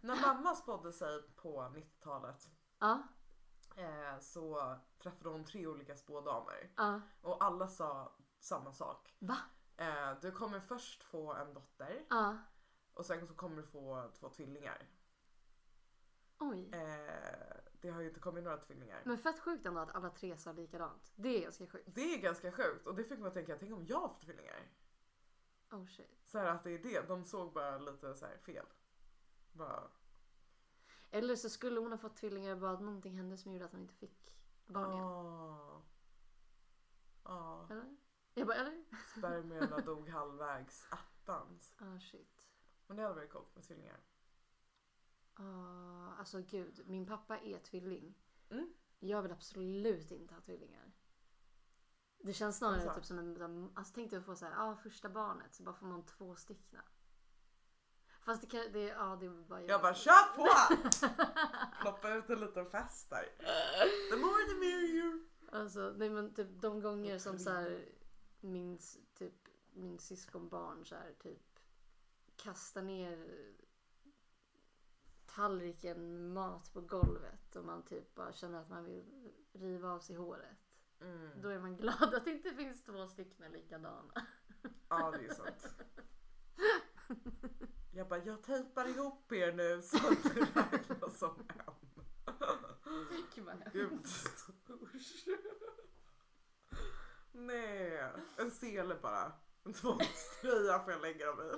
[0.00, 3.02] När mamma spådde sig på 90-talet Ja,
[3.76, 7.00] eh, så träffade hon tre olika spådamer ja.
[7.22, 9.16] och alla sa samma sak.
[9.18, 9.36] Va?
[9.76, 12.36] Eh, du kommer först få en dotter Ja.
[12.94, 14.88] och sen så kommer du få två tvillingar.
[16.38, 16.70] Oj.
[16.72, 19.02] Eh, det har ju inte kommit några tvillingar.
[19.04, 21.12] Men fett sjukt ändå att alla tre sa likadant.
[21.16, 21.88] Det är ganska sjukt.
[21.94, 24.70] Det är ganska sjukt och det fick mig att tänka, tänk om jag får tvillingar?
[25.70, 26.20] Oh shit.
[26.24, 28.66] Så här att det är det, de såg bara lite så här fel.
[29.52, 29.88] Bara,
[31.10, 33.80] Eller så skulle hon ha fått tvillingar bara att någonting hände som gjorde att hon
[33.80, 35.04] inte fick barn igen.
[35.04, 35.82] ah.
[37.22, 37.96] Ah, Eller?
[38.34, 38.84] Jag bara, eller?
[39.18, 40.86] spermierna dog halvvägs.
[40.90, 41.74] Attans.
[41.78, 42.48] Ah shit.
[42.86, 44.00] Men det hade varit coolt med tvillingar.
[45.34, 48.14] Ah, alltså gud, min pappa är tvilling.
[48.50, 48.72] Mm.
[48.98, 50.92] Jag vill absolut inte ha tvillingar.
[52.18, 52.94] Det känns snarare Alltså.
[52.94, 53.72] typ som en...
[53.74, 56.82] Alltså tänkte jag få så här, ah, första barnet så bara får man två styckna.
[58.20, 60.48] Fast det kan, det, ja det är bara Jag bara kör på!
[61.82, 63.24] Ploppa ut en liten fest där.
[64.10, 65.20] The more the merrier.
[65.52, 67.88] Alltså, nej men typ de gånger som så här
[68.42, 68.78] min,
[69.14, 71.58] typ, min syskonbarn så här typ
[72.36, 73.28] kastar ner
[75.26, 80.16] tallriken mat på golvet och man typ bara känner att man vill riva av sig
[80.16, 80.58] håret.
[81.00, 81.42] Mm.
[81.42, 84.12] Då är man glad att det inte finns två stycken likadana.
[84.88, 85.74] Ja det är sant.
[87.94, 91.74] Jag bara jag tejpar ihop er nu så att det räknas som en.
[93.34, 94.46] Gud vad hemskt.
[94.66, 94.78] Gud.
[94.94, 95.26] Usch.
[97.32, 98.02] Nej,
[98.38, 99.32] en sele bara.
[99.64, 101.52] En tvångströja får jag lägga dem i.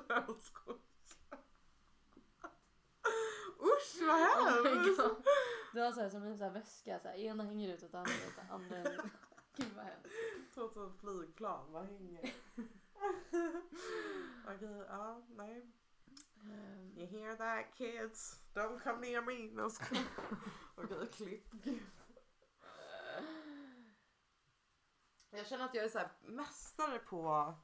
[3.61, 4.97] Usch vad Oh hemskt!
[4.97, 5.25] God.
[5.73, 7.95] Du har så här som en så här väska, så här, ena hänger ut åt
[7.95, 8.13] andra
[8.51, 8.77] andra.
[9.57, 10.55] Gud vad hemskt.
[10.55, 12.21] Två ett flygplan, vad hänger?
[14.49, 15.67] Okej, ja, nej.
[16.43, 18.41] Ehm, You hear that kids?
[18.55, 19.51] Don't come near me.
[19.63, 19.71] No.
[20.77, 21.47] Okej, klipp.
[25.37, 27.55] Jag känner att jag är så här mästare på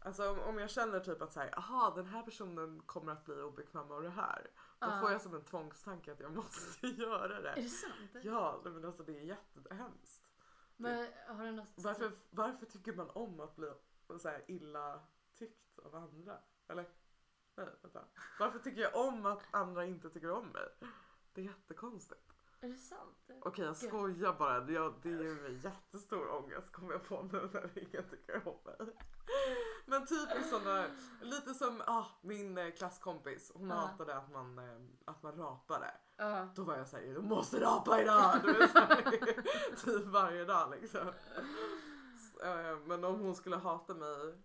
[0.00, 3.34] Alltså om, om jag känner typ att säga, aha den här personen kommer att bli
[3.42, 4.50] obekväm av det här.
[4.78, 5.00] Då Ja.
[5.00, 7.52] får jag som en tvångstanke att jag måste göra Är det.
[7.56, 8.10] det sant?
[8.22, 10.30] Ja, nej, men alltså det är jättehemskt.
[10.76, 11.72] Men har du något...
[11.76, 13.72] Varför, varför tycker man om att bli
[14.18, 15.00] så här illa
[15.34, 16.38] tyckt av andra?
[16.68, 16.88] Eller?
[17.56, 18.04] Nej, vänta.
[18.38, 20.68] Varför tycker jag om att andra inte tycker om mig?
[21.32, 22.33] Det är jättekonstigt.
[22.64, 23.30] Är det sant?
[23.42, 23.88] Okej jag Gud.
[23.88, 24.70] skojar bara.
[24.70, 28.94] Jag, det ger mig jättestor ångest kommer jag på nu när ingen tycker om mig.
[29.86, 30.86] Men typiskt sådana,
[31.22, 33.52] lite som ah, min eh, klasskompis.
[33.54, 33.74] Hon Ja.
[33.74, 35.90] hatade att man, eh, att man rapade.
[36.16, 36.48] Ja.
[36.54, 38.34] Då var jag såhär, du måste rapa idag!
[38.42, 39.02] Du vet, så här,
[39.84, 41.08] typ varje dag liksom.
[42.42, 44.42] Eh, Men om hon skulle hata mig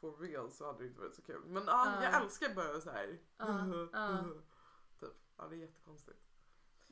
[0.00, 1.42] for real så hade det inte varit så kul.
[1.46, 2.02] Men ah, Ja.
[2.04, 3.18] jag älskar bara såhär.
[3.36, 4.24] Ja, ja.
[5.00, 6.18] Typ, ja det är jättekonstigt.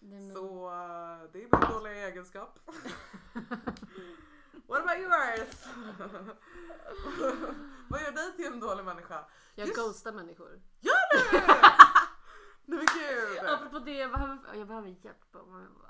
[0.01, 0.33] Men...
[0.35, 2.59] Så eh, det är min dåliga egenskap.
[4.67, 5.67] What about yours?
[7.89, 9.25] Vad gör dig till en dålig människa?
[9.55, 10.61] Jag Just- ghostar människor.
[10.81, 11.39] Gör du?
[12.65, 13.39] Nej men gud!
[13.49, 15.17] Apropå det, jag behöver, jag behöver hjälp.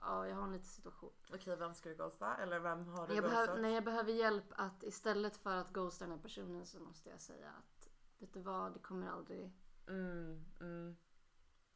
[0.02, 1.12] Ja, jag har en liten situation.
[1.34, 2.36] Okej, vem ska du ghosta?
[2.36, 3.44] Eller vem har du Jag ghostat?
[3.46, 7.10] behöver, nej, jag behöver hjälp att istället för att ghosta den här personen så måste
[7.10, 9.52] jag säga att vet du vad, det kommer aldrig,
[9.88, 10.96] Mm, mm.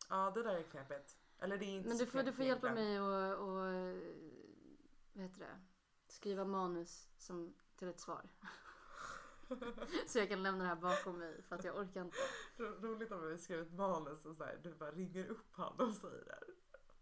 [0.08, 1.16] Ja det där är knepigt.
[1.44, 3.54] Eller det är inte Men du får, du får hjälpa mig och, och
[5.12, 5.60] vad heter det?
[6.08, 8.28] skriva manus som, till ett svar.
[10.06, 12.16] så jag kan lämna det här bakom mig för att jag orkar inte.
[12.56, 15.80] Ro- Roligt om vi skrev ett manus och så här, du bara ringer upp han
[15.80, 16.38] och säger det.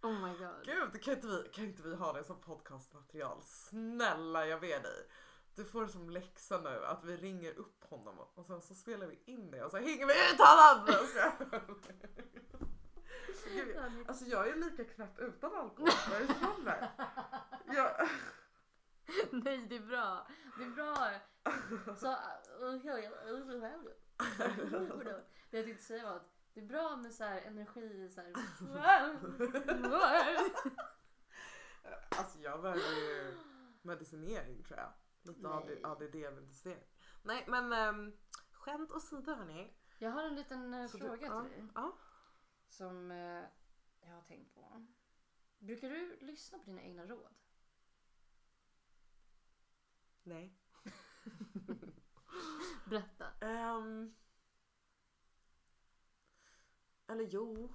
[0.06, 0.64] Oh my god.
[0.64, 3.42] Gud, kan inte, vi, kan inte vi ha det som podcastmaterial?
[3.42, 5.08] Snälla jag ber dig.
[5.54, 9.22] Du får som läxa nu att vi ringer upp honom och sen så spelar vi
[9.24, 10.86] in det och så hänger vi ut honom!
[13.56, 13.92] Jag.
[13.92, 15.90] Gud, Alltså jag är lika knäpp utan alkohol.
[16.10, 16.90] Vad är det som händer?
[17.66, 18.08] Jag,
[19.44, 20.26] Nej det är bra.
[20.58, 20.96] Det är bra.
[21.96, 22.16] Så,
[25.50, 28.32] det jag tänkte säga var att det är bra med så här energi så här.
[32.18, 33.34] alltså jag behöver ju
[33.82, 34.92] medicinering tror jag.
[35.22, 35.48] Lite.
[35.88, 36.84] ADD-medicinering.
[37.22, 38.12] Nej men um,
[38.52, 39.72] skämt åsido hörni.
[39.98, 41.66] Jag har en liten eh, Så du- fråga ja, till dig.
[41.74, 41.96] Ja.
[42.72, 43.44] Som eh,
[44.00, 44.86] jag har tänkt på.
[45.58, 47.34] Brukar du lyssna på dina egna råd?
[50.22, 50.58] Nej.
[52.90, 53.30] Berätta.
[53.40, 54.14] Ehm.
[57.06, 57.74] eller jo.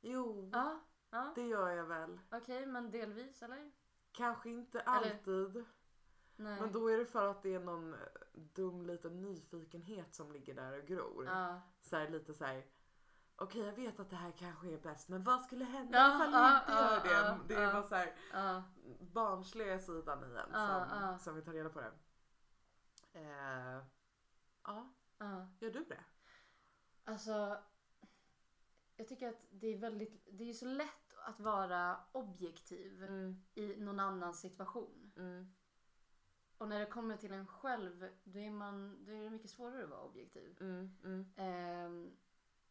[0.00, 1.32] Jo, Ja, ja.
[1.34, 2.20] det gör jag väl.
[2.30, 3.72] Okej, men delvis eller?
[4.12, 5.64] Kanske inte Eller- alltid.
[6.36, 6.60] Nej.
[6.60, 8.00] Men då är det för att det är någon eh,
[8.32, 11.26] dum liten nyfikenhet som ligger där och gror.
[11.26, 11.60] Ja.
[11.80, 12.66] Så här, lite så här.
[13.42, 16.32] Okej jag vet att det här kanske är bäst men vad skulle hända Ja, ifall
[16.32, 17.54] ja, jag inte gör det?
[17.54, 18.62] det är bara så här Ja.
[19.00, 21.92] barnsliga sidan i en som, som vill ta reda på det.
[23.12, 23.82] Eh,
[24.64, 24.86] ja,
[25.60, 26.04] gör du det?
[27.04, 27.58] Alltså,
[28.96, 33.76] jag tycker att det är väldigt, det är så lätt att vara objektiv Mm, i
[33.76, 35.12] någon annans situation.
[35.16, 35.54] mm,
[36.58, 39.84] Och när det kommer till en själv, då är, man, då är det mycket svårare
[39.84, 40.56] att vara objektiv.
[40.60, 42.16] mm, mm, Ehm,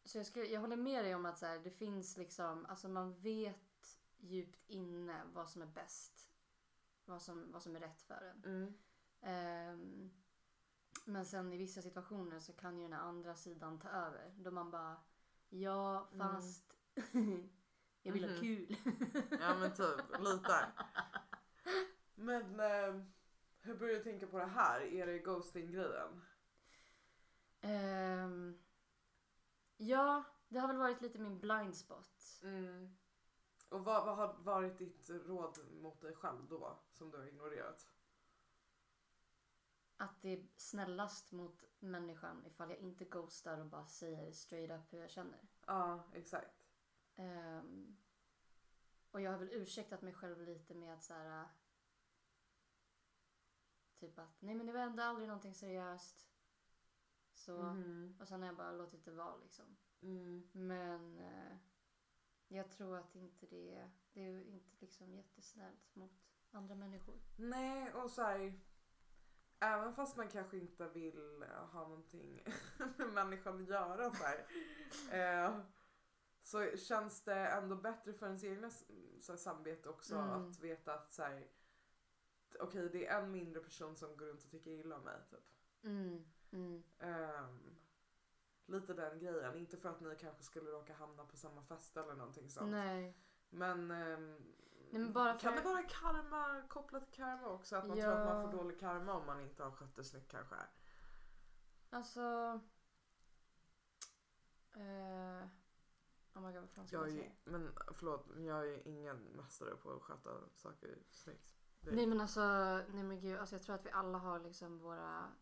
[0.04, 2.88] så jag, skulle, jag håller med dig om att så här, det finns liksom, alltså
[2.88, 6.28] man vet djupt inne vad som är bäst.
[7.04, 8.44] Vad som, vad som är rätt för en.
[8.44, 8.74] mm.
[9.20, 10.10] Ehm,
[11.04, 14.34] men sen i vissa situationer så kan ju den andra sidan ta över.
[14.38, 14.96] Då man bara,
[15.48, 16.72] ja fast
[18.02, 18.40] jag vill ha Mhm.
[18.40, 18.76] kul.
[19.40, 20.66] Ja men typ, lite.
[22.14, 23.02] Men eh,
[23.60, 24.80] hur börjar du tänka på det här?
[24.80, 26.22] Är det ghosting-grejen?
[27.60, 28.58] Ehm,
[29.88, 32.40] ja, det har väl varit lite min blind spot.
[32.42, 32.96] Mm.
[33.68, 36.78] Och vad, vad har varit ditt råd mot dig själv då?
[36.90, 37.88] Som du har ignorerat?
[39.96, 44.92] Att det är snällast mot människan ifall jag inte ghostar och bara säger straight up
[44.92, 45.48] hur jag känner.
[45.66, 46.64] Ja, exakt.
[47.16, 47.96] Ehm,
[49.10, 51.48] och jag har väl ursäktat mig själv lite med att så här.
[53.96, 56.31] Typ att nej men det var ändå aldrig någonting seriöst.
[57.44, 58.16] Så, Mhm.
[58.20, 59.76] och sen har jag bara låtit det vara liksom.
[60.02, 60.48] Mm.
[60.52, 61.56] Men eh,
[62.48, 66.12] jag tror att inte det, det är inte liksom jättesnällt mot
[66.50, 67.14] andra människor.
[67.36, 68.60] Nej, och så här,
[69.58, 72.44] Även fast man kanske inte vill eh, ha någonting
[72.98, 74.46] med människan att göra så här.
[75.46, 75.60] eh,
[76.42, 78.84] så känns det ändå bättre för ens egna s-
[79.20, 80.30] så här, samvete också Mm.
[80.50, 81.48] att veta att så här,
[82.60, 85.20] okej det är en mindre person som går runt och tycker illa om mig.
[85.30, 85.48] Typ.
[85.84, 86.82] Mm, mm.
[86.98, 87.76] Ehm,
[88.66, 89.56] lite den grejen.
[89.56, 92.70] Inte för att ni kanske skulle råka hamna på samma fest eller någonting sånt.
[92.70, 93.16] Nej.
[93.50, 94.38] Men, ehm,
[94.90, 97.76] men bara kan för- det vara karma kopplat till karma också?
[97.76, 98.04] Att man Ja.
[98.04, 100.56] tror att man får dålig karma om man inte har skött det snyggt kanske?
[101.90, 102.20] Alltså.
[104.74, 105.46] Eh,
[106.34, 107.32] oh my god vad fan ska Jag jag är, ju- säga?
[107.44, 111.54] men förlåt, jag är ingen mästare på att sköta saker snyggt.
[111.80, 112.40] Nej men alltså,
[112.88, 115.32] nej men gud, alltså jag tror att vi alla har liksom våra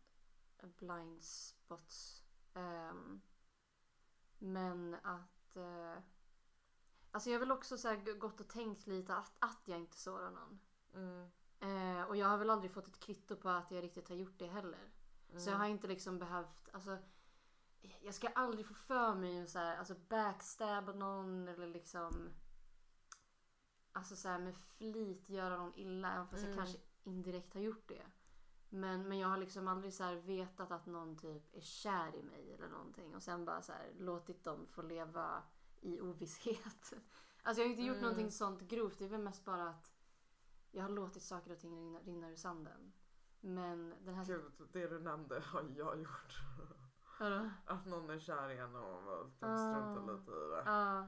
[0.67, 2.23] blind spots.
[2.53, 3.21] Ehm,
[4.39, 5.55] men att...
[5.55, 5.97] eh,
[7.11, 9.97] alltså jag har väl också så här gått och tänkt lite att, att jag inte
[9.97, 10.59] sårar någon.
[10.93, 11.31] Mm,
[11.61, 14.39] Eh, och jag har väl aldrig fått ett kvitto på att jag riktigt har gjort
[14.39, 14.91] det heller.
[15.27, 16.97] Så jag mm, har inte liksom behövt, alltså
[18.01, 22.29] jag ska aldrig få för mig att så här, alltså backstabba någon eller liksom
[23.93, 26.57] Alltså så här med flit göra någon illa även fast jag Mm.
[26.65, 28.05] kanske indirekt har gjort det.
[28.73, 32.53] Men, men jag har liksom aldrig så vetat att någon typ är kär i mig
[32.53, 35.43] eller någonting och sen bara så här låtit dem få leva
[35.81, 36.93] i ovisshet.
[37.43, 38.01] Alltså jag har inte gjort Mm.
[38.09, 38.99] någonting sånt grovt.
[38.99, 39.91] Det är väl mest bara att
[40.71, 42.93] jag har låtit saker och ting rinna, rinna ur sanden.
[43.39, 44.25] Men den här...
[44.25, 46.39] Gud, det du nämnde har jag gjort.
[47.19, 47.49] Vadå?
[47.65, 49.57] Att någon är kär i en och man Ah.
[49.57, 50.63] struntar lite i det.
[50.65, 51.07] Ja.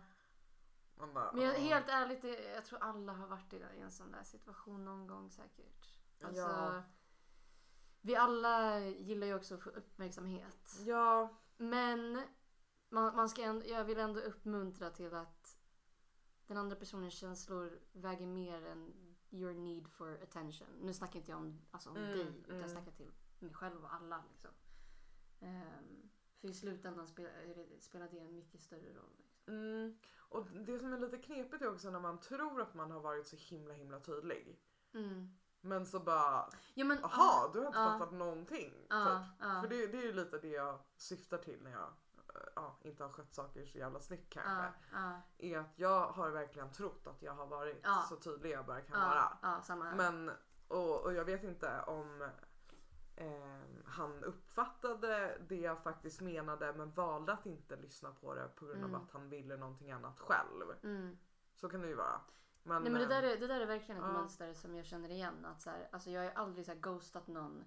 [0.95, 1.59] Man bara, Men jag, ah.
[1.59, 2.23] helt ärligt,
[2.55, 5.89] jag tror alla har varit i i en sån där situation någon gång säkert.
[6.23, 6.83] Alltså, Ja.
[8.05, 10.79] Vi alla gillar ju också att få uppmärksamhet.
[10.85, 12.21] Ja, Men
[12.89, 15.57] man, man ska ändå, jag vill ändå uppmuntra till att
[16.47, 18.93] den andra personens känslor väger mer än
[19.29, 20.67] your need for attention.
[20.81, 22.69] Nu snackar inte jag om, alltså om Mm, dig utan jag mm.
[22.69, 24.23] snackar till mig själv och alla.
[24.31, 24.51] Liksom.
[25.39, 26.09] Ehm,
[26.41, 29.11] för i slutändan spelar, spelar det en mycket större roll.
[29.17, 29.53] Liksom.
[29.53, 29.97] Mm.
[30.15, 33.27] Och det som är lite knepigt är också när man tror att man har varit
[33.27, 34.59] så himla himla tydlig.
[34.93, 35.37] Mm.
[35.65, 37.85] Men så bara, Ja, men, aha du har inte ja.
[37.99, 38.73] fattat någonting.
[38.89, 39.43] Ja, typ.
[39.61, 41.81] För det, det är ju lite det jag syftar till när jag
[42.35, 44.51] eh, ja, inte har skött saker så jävla snyggt kanske.
[44.51, 48.05] Ja, ja, Är att jag har verkligen trott att jag har varit Ja.
[48.09, 49.37] så tydlig jag bara kan vara.
[49.97, 50.31] Men,
[50.67, 52.29] och, och jag vet inte om
[53.15, 58.65] ehm, han uppfattade det jag faktiskt menade men valde att inte lyssna på det på
[58.65, 58.95] grund Mm.
[58.95, 60.71] av att han ville någonting annat själv.
[60.83, 61.17] Mm.
[61.55, 62.21] Så kan det ju vara.
[62.63, 64.13] Men, Nej men det där, är, det där är verkligen ett ja.
[64.13, 65.45] mönster som jag känner igen.
[65.45, 67.63] Att så här, alltså jag har aldrig så här ghostat någon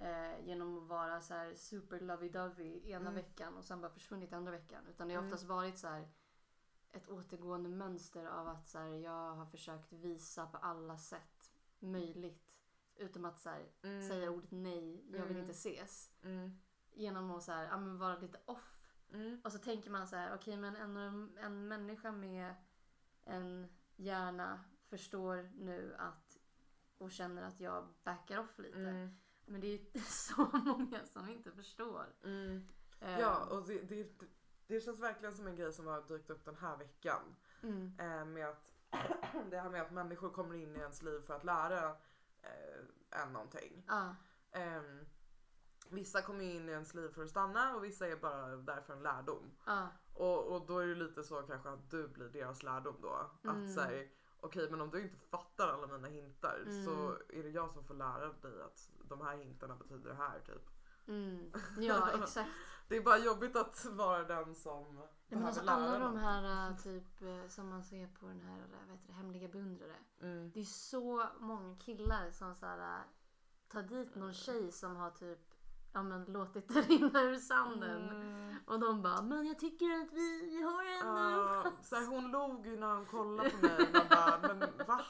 [0.00, 3.14] eh, genom att vara så här super lovey-dovey ena Mm.
[3.14, 4.86] veckan och sen bara försvunnit andra veckan.
[4.86, 5.32] Utan det har Mm.
[5.32, 6.08] oftast varit så här
[6.92, 12.42] ett återgående mönster av att så här, jag har försökt visa på alla sätt möjligt.
[12.96, 15.40] Utom att så här, mm, säga ordet nej, jag vill Mm.
[15.42, 16.10] inte ses.
[16.22, 16.58] Mm,
[16.92, 20.16] Genom att så här, ja, men vara lite off mm, och så tänker man så
[20.16, 20.96] här, okej men en,
[21.38, 22.54] en människa med
[23.24, 26.38] en hjärna förstår nu att
[26.98, 28.78] och känner att jag backar off lite.
[28.78, 32.06] mm, Men det är ju så många som inte förstår.
[32.24, 32.68] mm.
[33.00, 34.18] Eh, Ja och det, det,
[34.66, 37.36] det känns verkligen som en grej som har dykt upp den här veckan.
[37.62, 38.74] mm, Eh, med att
[39.50, 41.88] det här med att människor kommer in i ens liv för att lära
[42.42, 42.84] eh,
[43.22, 43.84] en någonting.
[43.86, 44.14] ja,
[44.52, 45.06] Ehm,
[45.90, 48.80] vissa kommer ju in i ens liv för att stanna och vissa är bara där
[48.80, 49.50] för en lärdom.
[49.66, 53.30] ja, Och, och då är det lite så kanske att du blir deras lärdom då.
[53.44, 53.64] Mm.
[53.64, 54.08] Att säga
[54.40, 56.84] okej men om du inte fattar alla mina hintar Mm.
[56.84, 60.40] så är det jag som får lära dig att de här hintarna betyder det här
[60.40, 60.70] typ.
[61.08, 62.50] mm, ja exakt.
[62.88, 66.04] Det är bara jobbigt att vara den som Nej, men behöver alltså, lära alla de
[66.14, 66.16] någon.
[66.16, 69.48] här äh, typ äh, som man ser på den här äh, vad heter det, hemliga
[69.48, 69.96] beundrare.
[70.20, 70.50] Mm.
[70.54, 73.02] Det är så många killar som så här,
[73.68, 75.45] tar dit någon tjej som har typ
[75.96, 78.08] ja, men, låtit det rinna ur sanden.
[78.08, 78.54] Mm.
[78.66, 81.06] Och de bara, men jag tycker att vi, vi har en...
[81.06, 83.88] Ja, så här, hon log ju när hon kollade på mig.
[83.92, 85.04] Man bara, men va?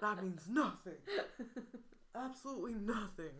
[0.00, 1.00] That means nothing.
[2.12, 3.38] Absolutely nothing.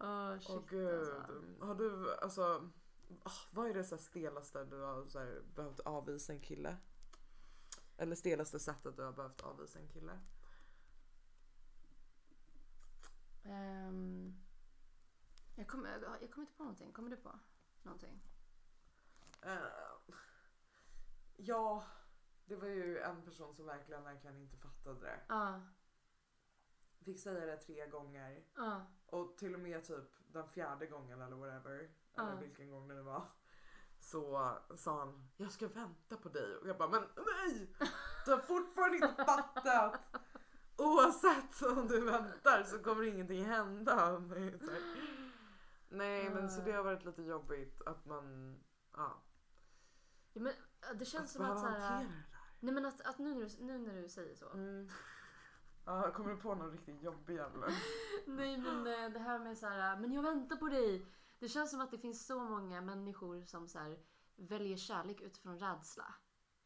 [0.00, 0.94] Åh shit Åh gud.
[0.94, 1.24] alltså.
[1.60, 2.70] Har du, alltså,
[3.50, 6.76] vad är det så stelaste du har så här, behövt avvisa en kille?
[7.96, 10.18] Eller stelaste sättet du har behövt avvisa en kille?
[13.44, 14.34] Ehm,
[15.54, 15.90] jag, kommer,
[16.20, 16.92] jag kommer inte på någonting.
[16.92, 17.38] Kommer du på
[17.82, 18.22] någonting?
[19.42, 19.56] Eh,
[21.36, 21.84] ja,
[22.44, 25.20] det var ju en person som verkligen, verkligen inte fattade det.
[25.28, 25.60] Ja,
[27.04, 28.44] Fick säga det tre gånger.
[28.56, 31.74] ja, Och till och med typ den fjärde gången eller whatever.
[32.14, 32.36] Eller Ja.
[32.40, 33.24] vilken gång det nu var.
[33.98, 36.56] Så sa han, jag ska vänta på dig.
[36.56, 37.74] Och jag bara, men nej!
[38.24, 40.00] Du har fortfarande inte fattat.
[40.76, 43.96] Oavsett om du väntar så kommer ingenting hända.
[44.28, 44.80] Så här.
[45.92, 48.56] Nej men så det har varit lite jobbigt att man,
[48.96, 49.22] ja.
[50.32, 50.52] ja men
[50.90, 52.22] äh, det känns Att som att så behöva här, hantera det där.
[52.60, 54.50] Nej men att, att nu, när du, nu när du säger så.
[54.50, 54.88] Mm.
[55.84, 57.74] Ja, kommer du på någon riktigt jobbig eller?
[58.26, 61.06] Nej men eh, det här med så här, men jag väntar på dig.
[61.38, 63.98] Det känns som att det finns så många människor som så här,
[64.36, 66.14] väljer kärlek utifrån rädsla.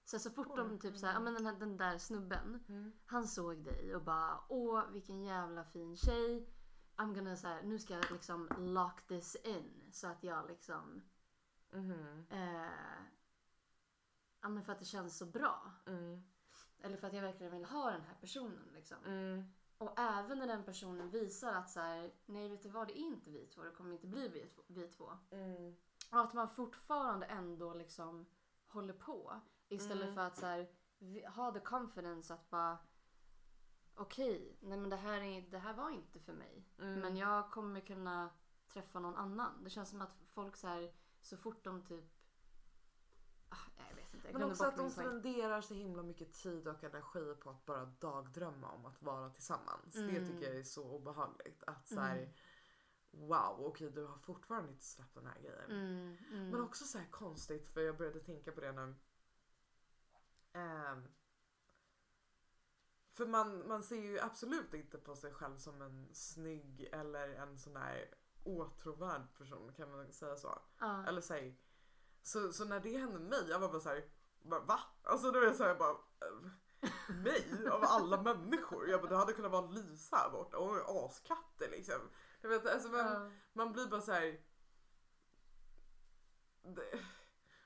[0.04, 2.92] Så, så fort de typ så här, ja men den, här, den där snubben, Mm.
[3.06, 6.48] han såg dig och bara åh vilken jävla fin tjej.
[6.96, 11.02] I'm gonna så här, nu ska jag liksom lock this in så att jag liksom
[11.70, 12.26] Mhm.
[12.30, 12.70] eh,
[14.40, 15.72] ja men för att det känns så bra.
[15.86, 16.22] Mm.
[16.78, 18.96] Eller för att jag verkligen vill ha den här personen liksom.
[19.04, 19.44] Mm.
[19.78, 23.02] Och även när den personen visar att så här, nej vet du vad, det är
[23.02, 24.62] inte vi två, det kommer inte bli vi två.
[24.66, 25.12] Vi två.
[25.30, 25.76] Mm.
[26.10, 28.26] Och att man fortfarande ändå liksom
[28.66, 29.40] håller på.
[29.68, 30.14] Istället Mm.
[30.14, 30.68] för att så här,
[31.28, 32.78] ha the confidence att bara
[33.96, 36.64] okej, nej men det här, är, det här var inte för mig.
[36.78, 37.00] Mm.
[37.00, 38.30] Men jag kommer kunna
[38.68, 39.64] träffa någon annan.
[39.64, 42.04] Det känns som att folk så här, så fort de typ
[43.48, 43.56] ah,
[43.88, 47.34] jag vet inte, jag Men också att de spenderar så himla mycket tid och energi
[47.40, 49.94] på att bara dagdrömma om att vara tillsammans.
[49.94, 50.26] Det Mm.
[50.28, 51.62] tycker jag är så obehagligt.
[51.66, 52.34] Att så här,
[53.10, 55.70] wow, okej du har fortfarande inte släppt den här grejen.
[55.70, 56.50] Mm, mm.
[56.50, 58.94] Men också så här konstigt för jag började tänka på det nu.
[60.52, 61.08] Ehm,
[63.16, 67.58] för man, man ser ju absolut inte på sig själv som en snygg eller en
[67.58, 68.14] sån där
[68.44, 70.58] åtråvärd person kan man säga så.
[70.78, 71.06] ja.
[71.06, 71.60] Eller säg.
[72.22, 74.04] Så, så när det hände mig, jag var bara såhär,
[74.42, 74.80] va?
[75.02, 76.50] Alltså då är jag såhär bara, eh,
[77.24, 78.88] mig av alla människor?
[78.88, 82.00] Jag bara, det hade kunnat vara Lisa här borta och askatter liksom.
[82.40, 83.30] Jag vet, alltså man, Ja.
[83.52, 84.40] man blir bara såhär,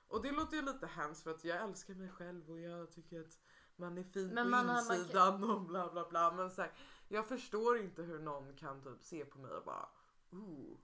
[0.08, 3.20] Och det låter ju lite hemskt för att jag älskar mig själv och jag tycker
[3.20, 3.38] att
[3.80, 6.30] man är fin Men på man har- man insidan och bla bla bla.
[6.32, 6.72] Men så här,
[7.08, 9.88] jag förstår inte hur någon kan typ se på mig och bara
[10.30, 10.76] ooh,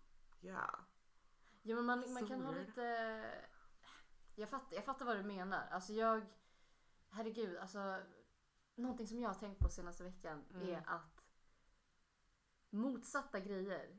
[0.42, 0.74] yeah.
[1.62, 3.24] Jo men man, man kan ha lite...
[4.34, 5.66] Jag fattar, jag fattar vad du menar.
[5.70, 6.26] Alltså jag...
[7.10, 7.98] Herregud, alltså...
[8.74, 10.68] Någonting som jag har tänkt på senaste veckan Mm.
[10.68, 11.22] är att
[12.70, 13.98] motsatta grejer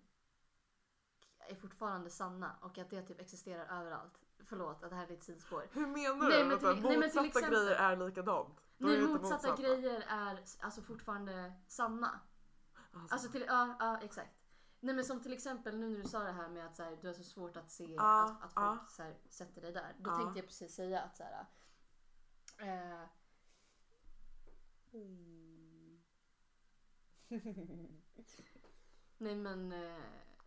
[1.40, 4.20] är fortfarande sanna och att det typ existerar överallt.
[4.46, 5.68] Förlåt att det här är ett sidospår.
[5.72, 6.50] Hur menar Nej, du?
[6.50, 8.67] men Vänta, till- nej, men motsatta exempel- grejer är likadant?
[8.78, 12.20] Då är inte motsatta, grejer är alltså fortfarande sanna.
[12.94, 14.32] Alltså, Alltså till, ja, ja exakt.
[14.80, 16.98] Nej men som till exempel nu när du sa det här med att så här,
[17.02, 18.86] du har så svårt att se Ja, att, att folk ja.
[18.90, 19.96] så här, sätter dig där.
[20.00, 20.18] Då Ja.
[20.18, 21.46] tänkte jag precis säga att så här,
[22.58, 23.08] eh,
[29.18, 29.74] Nej men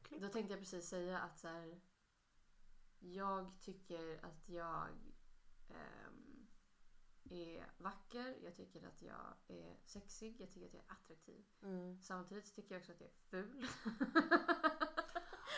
[0.02, 0.22] Klipp.
[0.22, 1.80] då tänkte jag precis säga att så här,
[2.98, 4.88] jag tycker att jag
[5.68, 6.46] ehm,
[7.30, 11.44] är vacker, jag tycker att jag är sexig, jag tycker att jag är attraktiv.
[11.62, 12.00] mm.
[12.00, 13.66] Samtidigt tycker jag också att jag är ful.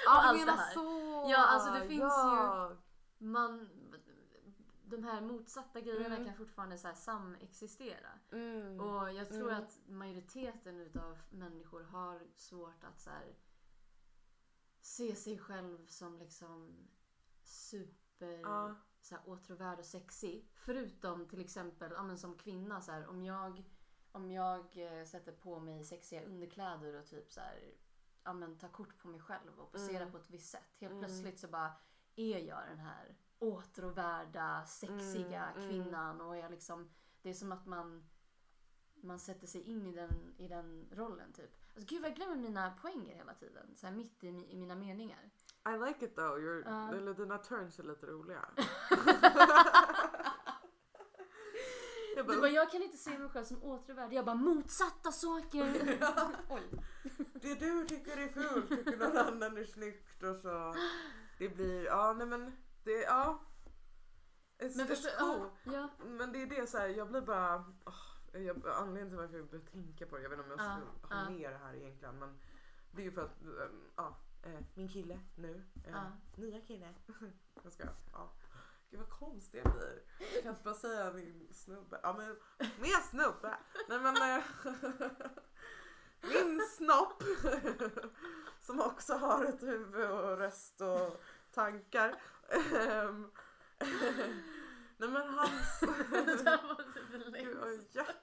[0.04, 0.74] Ja, allt det här.
[0.74, 0.80] så!
[1.30, 2.76] Ja, alltså det finns ja.
[3.18, 3.68] Man,
[4.84, 6.24] de här motsatta grejerna Mm.
[6.26, 8.18] kan fortfarande så här samexistera.
[8.32, 8.80] Mm.
[8.80, 9.62] Och jag tror Mm.
[9.64, 13.10] att majoriteten utav människor har svårt att så
[14.80, 16.88] se sig själv som liksom
[17.42, 18.74] super Ja.
[19.02, 20.48] Så här, åtråvärd och sexig.
[20.54, 23.64] Förutom till exempel ja, men som kvinna så här, om jag
[24.14, 27.74] om jag eh, sätter på mig sexiga underkläder och typ så här,
[28.24, 30.12] ja, men, tar kort på mig själv och poserar Mm.
[30.12, 30.76] på ett visst sätt.
[30.78, 31.04] Helt Mm.
[31.04, 31.72] plötsligt så bara
[32.16, 35.68] är jag den här åtråvärda, sexiga Mm, mm.
[35.68, 36.90] kvinnan och jag liksom,
[37.22, 38.08] det är som att man
[39.04, 41.50] man sätter sig in i den, i den rollen typ.
[41.74, 43.76] Alltså, gud vad jag glömmer mina poänger hela tiden.
[43.76, 45.30] Så här mitt i, i mina meningar.
[45.64, 46.38] I like it though.
[46.38, 46.94] You're, Ja.
[46.96, 48.48] Eller dina turns är lite roliga.
[52.16, 54.12] jag Du bara, bara, jag kan inte se mig själv som åtråvärd.
[54.12, 55.64] Jag bara, motsatta saker.
[56.50, 56.62] Oj.
[57.34, 60.74] det du tycker är fult tycker någon annan är snyggt och så.
[61.38, 63.40] Det blir, ja nej men det, ja.
[64.58, 65.50] It's, Men förstå, cool.
[65.64, 65.88] ja, ja.
[66.04, 69.46] Men det är det så här, jag blir bara, åh, jag, anledningen till varför jag
[69.50, 71.30] börjar tänka på det, jag vet inte om jag Ja, ska ha ja.
[71.30, 72.38] med det här egentligen men
[72.90, 76.12] det är ju för att, ehm, ja, eh, min kille nu, eh, Ja.
[76.36, 76.94] nya kille.
[77.62, 78.32] jag ska, ja.
[78.90, 80.02] Gud vad konstig jag blir.
[80.34, 82.00] Jag kan inte bara säga min snubbe.
[82.02, 82.28] Ja men
[82.80, 83.56] mer snubbe.
[83.88, 84.44] Nej men eh,
[86.34, 87.22] min snopp
[88.60, 91.22] som också har ett huvud och röst och
[91.52, 92.14] tankar.
[92.48, 93.30] Ehm,
[94.96, 95.80] Nej men hans...
[96.10, 97.98] Det här var typ det längsta.
[97.98, 98.14] jätte,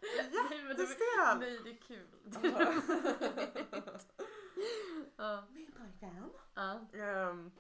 [0.49, 1.39] Nej, det- jättestel!
[1.39, 2.07] Nej, det är kul.
[5.18, 5.43] Ja.
[5.49, 6.30] Min pojkvän.
[6.53, 6.88] Ja.
[6.93, 7.51] Ehm,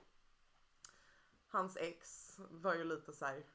[1.47, 3.45] hans ex var ju lite så här.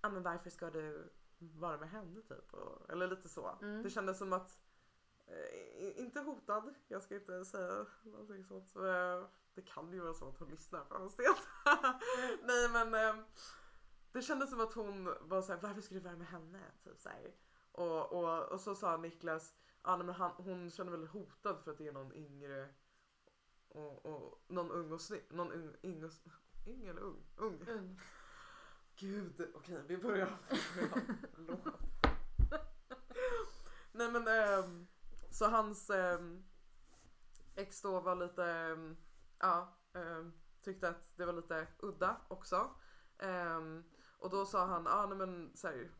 [0.00, 2.54] Ja men varför ska du vara med henne typ?
[2.54, 3.58] Och, eller lite så.
[3.62, 3.82] Mm.
[3.82, 4.58] Det kändes som att,
[5.26, 8.76] eh, inte hotad, jag ska inte säga någonting sånt.
[8.76, 11.34] Eh, det kan ju vara så att hon lyssnar på hans del.
[12.42, 13.24] Nej men eh,
[14.12, 16.60] det kändes som att hon var såhär, varför ska du vara med henne?
[16.84, 17.34] Typ så här.
[17.72, 21.70] Och, och, och så sa Niklas, ja, nej, men han, hon känner väl hotad för
[21.70, 22.68] att det är någon yngre
[23.68, 26.12] och, och någon ung och snygg, någon ung, ung, och,
[26.66, 27.24] ung eller ung?
[27.36, 27.68] Ung.
[27.68, 28.00] Ung.
[28.96, 30.38] Gud, okej vi börjar.
[31.34, 31.80] Förlåt.
[33.92, 34.86] Nej men ehm,
[35.30, 36.44] så hans ehm,
[37.54, 38.96] ex då var lite, ehm,
[39.38, 42.70] ja, ehm, tyckte att det var lite udda också.
[43.18, 43.84] Ehm,
[44.18, 45.90] och då sa han, ja nej men så här,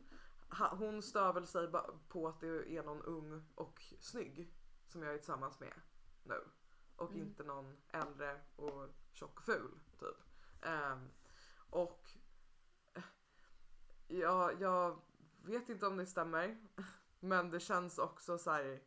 [0.51, 1.71] hon stör väl sig
[2.07, 4.53] på att det är någon ung och snygg
[4.87, 5.73] som jag är tillsammans med
[6.23, 6.43] nu.
[6.95, 7.21] Och Mm.
[7.21, 10.17] inte någon äldre och tjock och ful typ.
[10.61, 11.09] Ehm,
[11.69, 12.09] och
[14.07, 15.01] Ja, jag
[15.43, 16.57] vet inte om det stämmer.
[17.19, 18.83] Men det känns också så här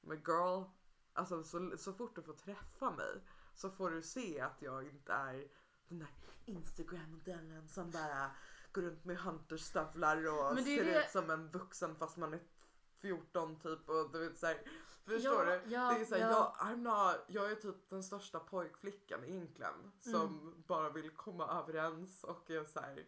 [0.00, 0.64] med girl,
[1.12, 5.12] alltså så, så fort du får träffa mig så får du se att jag inte
[5.12, 5.48] är
[5.88, 6.08] den där
[6.44, 8.30] Instagram-modellen som bara
[8.72, 12.40] går runt med hunterstövlar och ser det- ut som en vuxen fast man är
[13.00, 14.62] 14 typ och du vet såhär.
[15.04, 15.70] Förstår Ja, du?
[15.70, 16.56] ja, det är så här, ja.
[16.60, 22.24] jag, I'm not, jag är typ den största pojkflickan egentligen som bara vill komma överens
[22.24, 23.06] och är så här,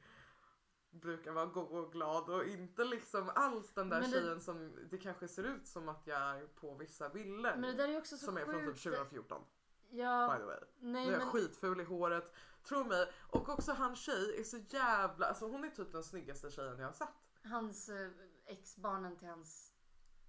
[0.91, 4.73] brukar vara god och glad och inte liksom alls den där Men det- tjejen som
[4.91, 7.57] det kanske ser ut som att jag är på vissa bilder.
[7.57, 8.83] Men det där är också så som är från typ sjukt.
[8.83, 9.43] 2014
[9.91, 10.59] Ja, by the way.
[10.81, 11.33] nej Nu är jag men.
[11.33, 12.33] skitful i håret.
[12.69, 13.13] Tro mig.
[13.31, 16.87] Och också hans tjej är så jävla, alltså hon är typ den snyggaste tjejen jag
[16.87, 17.09] har sett.
[17.45, 18.11] Hans eh,
[18.47, 19.73] ex, barnen till hans...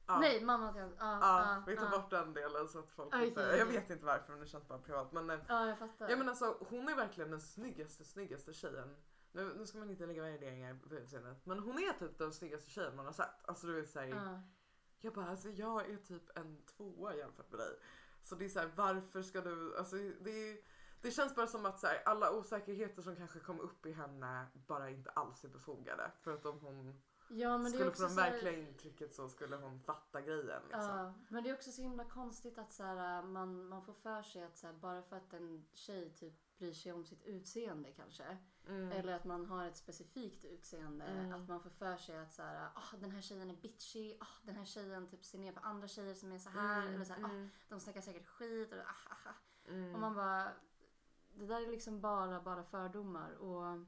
[0.08, 0.20] Ja.
[0.20, 0.96] Nej, mamma till hans...
[1.00, 1.90] Ja, Ja, ja, vi tar ja.
[1.90, 3.60] bort den delen så att folk Okej, inte, okej.
[3.60, 6.10] Jag vet inte varför men det känns bara privat men eh, Ja, jag fattar.
[6.10, 8.96] Ja men alltså hon är verkligen den snyggaste snyggaste tjejen
[9.34, 11.46] nu, nu ska man inte lägga värderingar på utseendet.
[11.46, 13.46] Men hon är typ den snyggaste tjejen man har sett.
[13.46, 14.08] Alltså du vet såhär.
[14.08, 14.42] Ja.
[15.00, 17.80] Jag bara alltså jag är typ en tvåa jämfört med dig.
[18.24, 20.58] Så det är såhär varför ska du, alltså det är,
[21.04, 24.48] det känns bara som att så här, alla osäkerheter som kanske kom upp i henne
[24.54, 26.12] bara inte alls är befogade.
[26.22, 29.56] För att om hon Ja, det skulle få de så här- verkliga intrycket så skulle
[29.56, 30.62] hon fatta grejen.
[30.64, 30.82] Liksom.
[30.82, 34.22] Ja, men det är också så himla konstigt att så här, man, man får för
[34.22, 37.92] sig att så här, bara för att en tjej typ bryr sig om sitt utseende
[37.92, 38.38] kanske.
[38.68, 38.92] Mm.
[38.92, 41.06] Eller att man har ett specifikt utseende.
[41.06, 41.34] Mm.
[41.34, 44.18] Att man får för sig att så här, ah, den här tjejen är bitchy.
[44.20, 46.82] Ah, den här tjejen typ ser ner på andra tjejer som är så här.
[46.82, 48.74] Mm, Eller så här, ah, de snackar säkert skit.
[48.74, 49.70] Och, ah, ah, ah.
[49.70, 49.94] mm.
[49.94, 50.52] och man bara,
[51.34, 53.32] det där är liksom bara, bara fördomar.
[53.36, 53.86] Och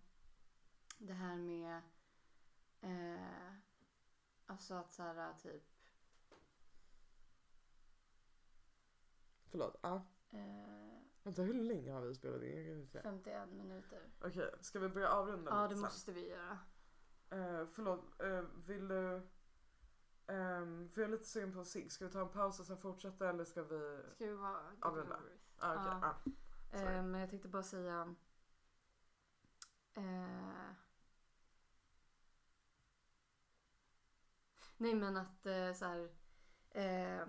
[0.97, 1.81] det här med,
[2.81, 3.53] eh,
[4.45, 5.63] alltså att så här typ
[9.51, 9.77] Förlåt.
[9.81, 9.95] Ja.
[10.31, 12.57] eh, Vänta hur länge har vi spelat in?
[12.57, 13.01] Jag kan inte se.
[13.01, 13.99] 51 minuter.
[14.21, 15.81] Okej, ska vi börja avrunda Ja, lite det sen?
[15.81, 16.59] måste vi göra.
[17.29, 19.21] Eh, förlåt, eh, vill du...
[20.27, 21.89] Um, för jag är lite sugen på sig.
[21.89, 24.01] Ska vi ta en paus och sen fortsätta eller ska vi...
[24.15, 25.19] Ska vi vara Avrunda.
[25.57, 26.07] Ah, okej, Ja.
[26.07, 26.29] ah.
[26.71, 26.95] Sorry.
[26.95, 28.15] Eh, men jag tänkte bara säga...
[29.93, 30.71] Eh,
[34.77, 36.09] nej men att eh, så här...
[36.71, 37.27] Eh,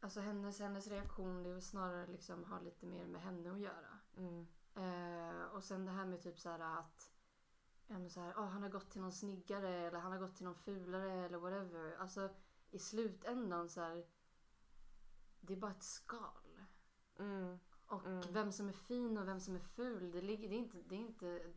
[0.00, 3.60] alltså hennes, hennes reaktion det är väl snarare liksom har lite mer med henne att
[3.60, 3.98] göra.
[4.16, 4.46] Mm.
[4.74, 7.12] Eh, och sen det här med typ så här att
[7.86, 10.44] ja, så här, "Ah, han har gått till någon snyggare eller han har gått till
[10.44, 11.96] någon fulare eller whatever.
[11.96, 12.30] Alltså
[12.70, 14.06] i slutändan så här.
[15.40, 16.58] Det är bara ett skal.
[17.18, 17.58] Mm.
[17.92, 18.22] Och Mm.
[18.32, 20.94] vem som är fin och vem som är ful, det, ligger, det, är inte, det,
[20.94, 21.52] är inte,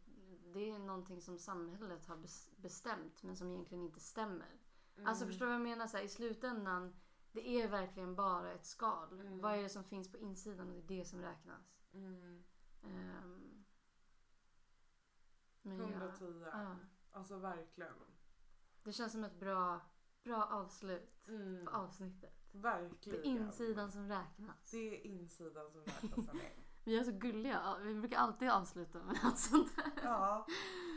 [0.53, 4.59] det är någonting som samhället har bes- bestämt men som egentligen inte stämmer.
[5.05, 5.31] Alltså Mm.
[5.31, 5.87] förstår du vad jag menar?
[5.87, 6.95] Så här, I slutändan,
[7.31, 9.19] det är verkligen bara ett skal.
[9.19, 9.39] Mm.
[9.41, 11.77] Vad är det som finns på insidan och det är det som räknas.
[11.93, 12.43] Mm.
[12.83, 13.65] Ehm,
[15.61, 16.45] men ja, 110.
[16.51, 16.75] ja,
[17.11, 17.93] Alltså verkligen.
[18.83, 19.79] det känns som ett bra,
[20.23, 21.65] bra avslut Mm.
[21.65, 22.44] på avsnittet.
[22.55, 23.19] Det Verkligen.
[23.19, 24.71] är insidan som räknas.
[24.71, 26.55] Det är insidan som räknas för mig.
[26.85, 27.75] Vi är så gulliga.
[27.81, 29.91] Vi brukar alltid avsluta med något sånt där.
[30.03, 30.45] Ja,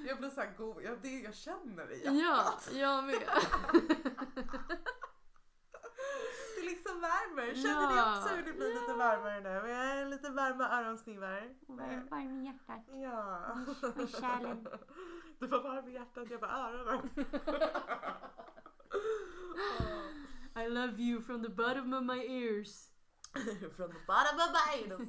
[0.06, 0.82] jag blir såhär god.
[0.82, 2.70] Ja, det jag känner i Ja, hjärtat.
[2.74, 3.14] jag med.
[6.56, 7.54] Det liksom värmer.
[7.54, 9.48] Känner Ja, ni också hur det blir lite varmare nu?
[9.48, 11.54] Jag är lite varma öronsnivar.
[12.10, 12.84] Varm i hjärtat.
[12.88, 13.52] Ja.
[14.02, 14.66] och kärlen.
[15.38, 17.10] Du var varm i hjärtat, jag var öronen.
[20.64, 22.90] I love you from the bottom of my ears.
[23.76, 25.08] From the bottom of my anus.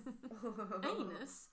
[0.83, 1.49] Anus?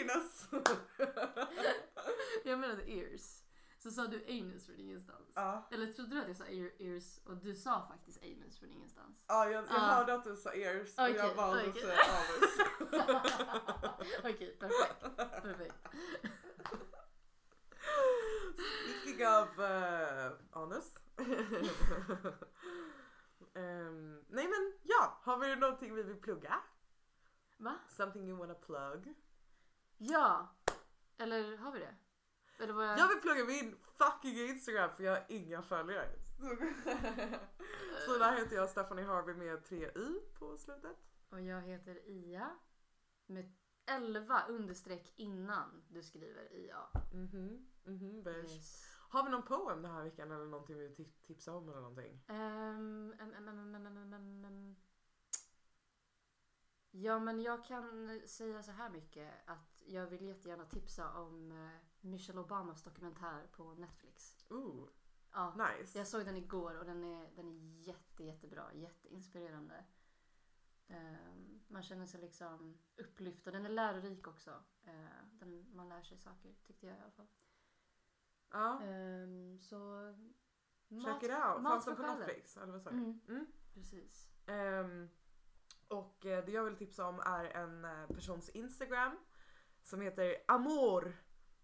[0.00, 0.48] Anus!
[2.44, 3.42] Jag menade ears.
[3.78, 5.32] Så sa du anus från ingenstans.
[5.34, 8.70] ja, Eller trodde du att jag sa ear, ears och du sa faktiskt anus från
[8.72, 9.24] ingenstans?
[9.26, 9.78] ja, jag, jag Ja.
[9.78, 11.82] hörde att du sa ears och Okej, jag valde att okej.
[11.82, 12.58] säga anus.
[14.24, 15.16] Okej, perfekt.
[15.42, 15.74] perfekt.
[19.02, 20.94] Speaking of eh, anus.
[23.54, 26.54] Ehm, nej men ja, har vi någonting vi vill plugga?
[27.56, 27.78] Va?
[27.88, 29.14] Something you wanna plug?
[29.98, 30.56] Ja!
[31.18, 31.94] Eller har vi det?
[32.58, 32.98] Eller var jag...
[32.98, 36.12] Jag vill plugga min fucking Instagram för jag har inga följare.
[38.06, 40.96] Så där heter jag Stephanie Harvey med tre y på slutet.
[41.30, 42.50] Och jag heter Ia.
[43.26, 43.52] Med
[43.86, 46.88] 11 understreck innan du skriver IA.
[47.12, 48.60] Mhm, mhm, beige.
[49.08, 52.24] Har vi någon poem den här veckan eller någonting vi vill tipsa om eller någonting?
[52.26, 53.14] Ehm,
[56.90, 61.70] ja men jag kan säga så här mycket att jag vill jättegärna tipsa om eh,
[62.00, 64.46] Michelle Obamas dokumentär på Netflix.
[64.50, 64.88] Ooh.
[65.32, 65.98] Ja, nice.
[65.98, 69.84] Jag såg den igår och den är, den är jätte, jättebra, jätteinspirerande.
[70.88, 74.62] Ehm, man känner sig liksom upplyft och den är lärorik också.
[74.84, 77.26] Eh, man lär sig saker tyckte jag i alla fall.
[78.50, 80.12] Ja, Ehm, så...
[81.04, 81.62] check it out.
[81.62, 82.02] Fanns den på.
[82.02, 82.56] Netflix?
[82.56, 82.96] Eller vad sa du?
[82.96, 83.46] Mm, Mm.
[83.74, 84.28] precis.
[84.46, 85.08] Ehm,
[85.88, 89.18] och eh, det jag vill tipsa om är en eh, persons Instagram
[89.82, 91.12] som heter amor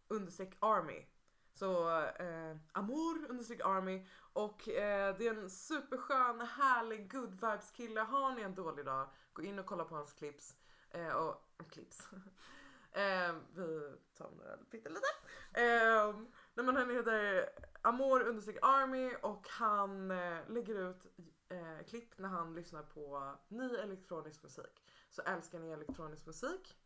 [0.09, 1.07] understreck army.
[1.55, 8.01] Så eh, amor understreck army och eh, det är en superskön, härlig, good vibes kille.
[8.01, 10.57] Har ni en dålig dag, gå in och kolla på hans clips.
[10.91, 12.09] Eh, och clips.
[12.93, 15.07] eh, vi tar några pyttelite.
[15.55, 16.21] Eh,
[16.55, 17.49] nej men han heter
[17.83, 21.07] amor understreck army och han eh, lägger ut
[21.49, 24.85] eh, klipp när han lyssnar på ny elektronisk musik.
[25.11, 26.79] Så älskar ni elektronisk musik,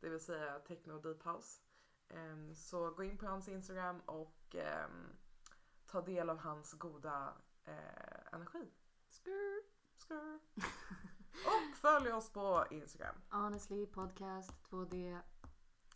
[0.00, 1.60] det vill säga techno och deep house,
[2.08, 5.16] ehm, så gå in på hans Instagram och ehm,
[5.86, 8.72] ta del av hans goda eh, energi.
[9.08, 9.62] Skrr.
[9.96, 10.38] Skrr.
[11.46, 13.16] och följ oss på Instagram.
[13.30, 15.20] Honestly podcast 2D.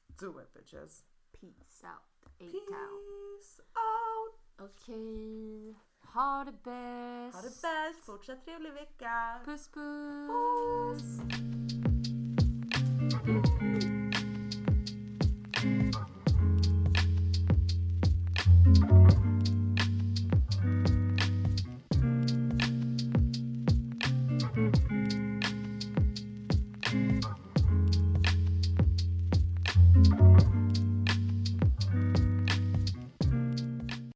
[0.06, 1.04] Do it bitches.
[1.32, 2.07] Peace out.
[2.39, 4.34] Peace out!
[4.61, 5.76] Okej.
[6.14, 7.36] Ha det bäst.
[7.36, 8.05] Ha det bäst.
[8.07, 9.41] Fortsatt trevlig vecka.
[9.45, 10.28] Puss puss.
[10.28, 11.49] puss.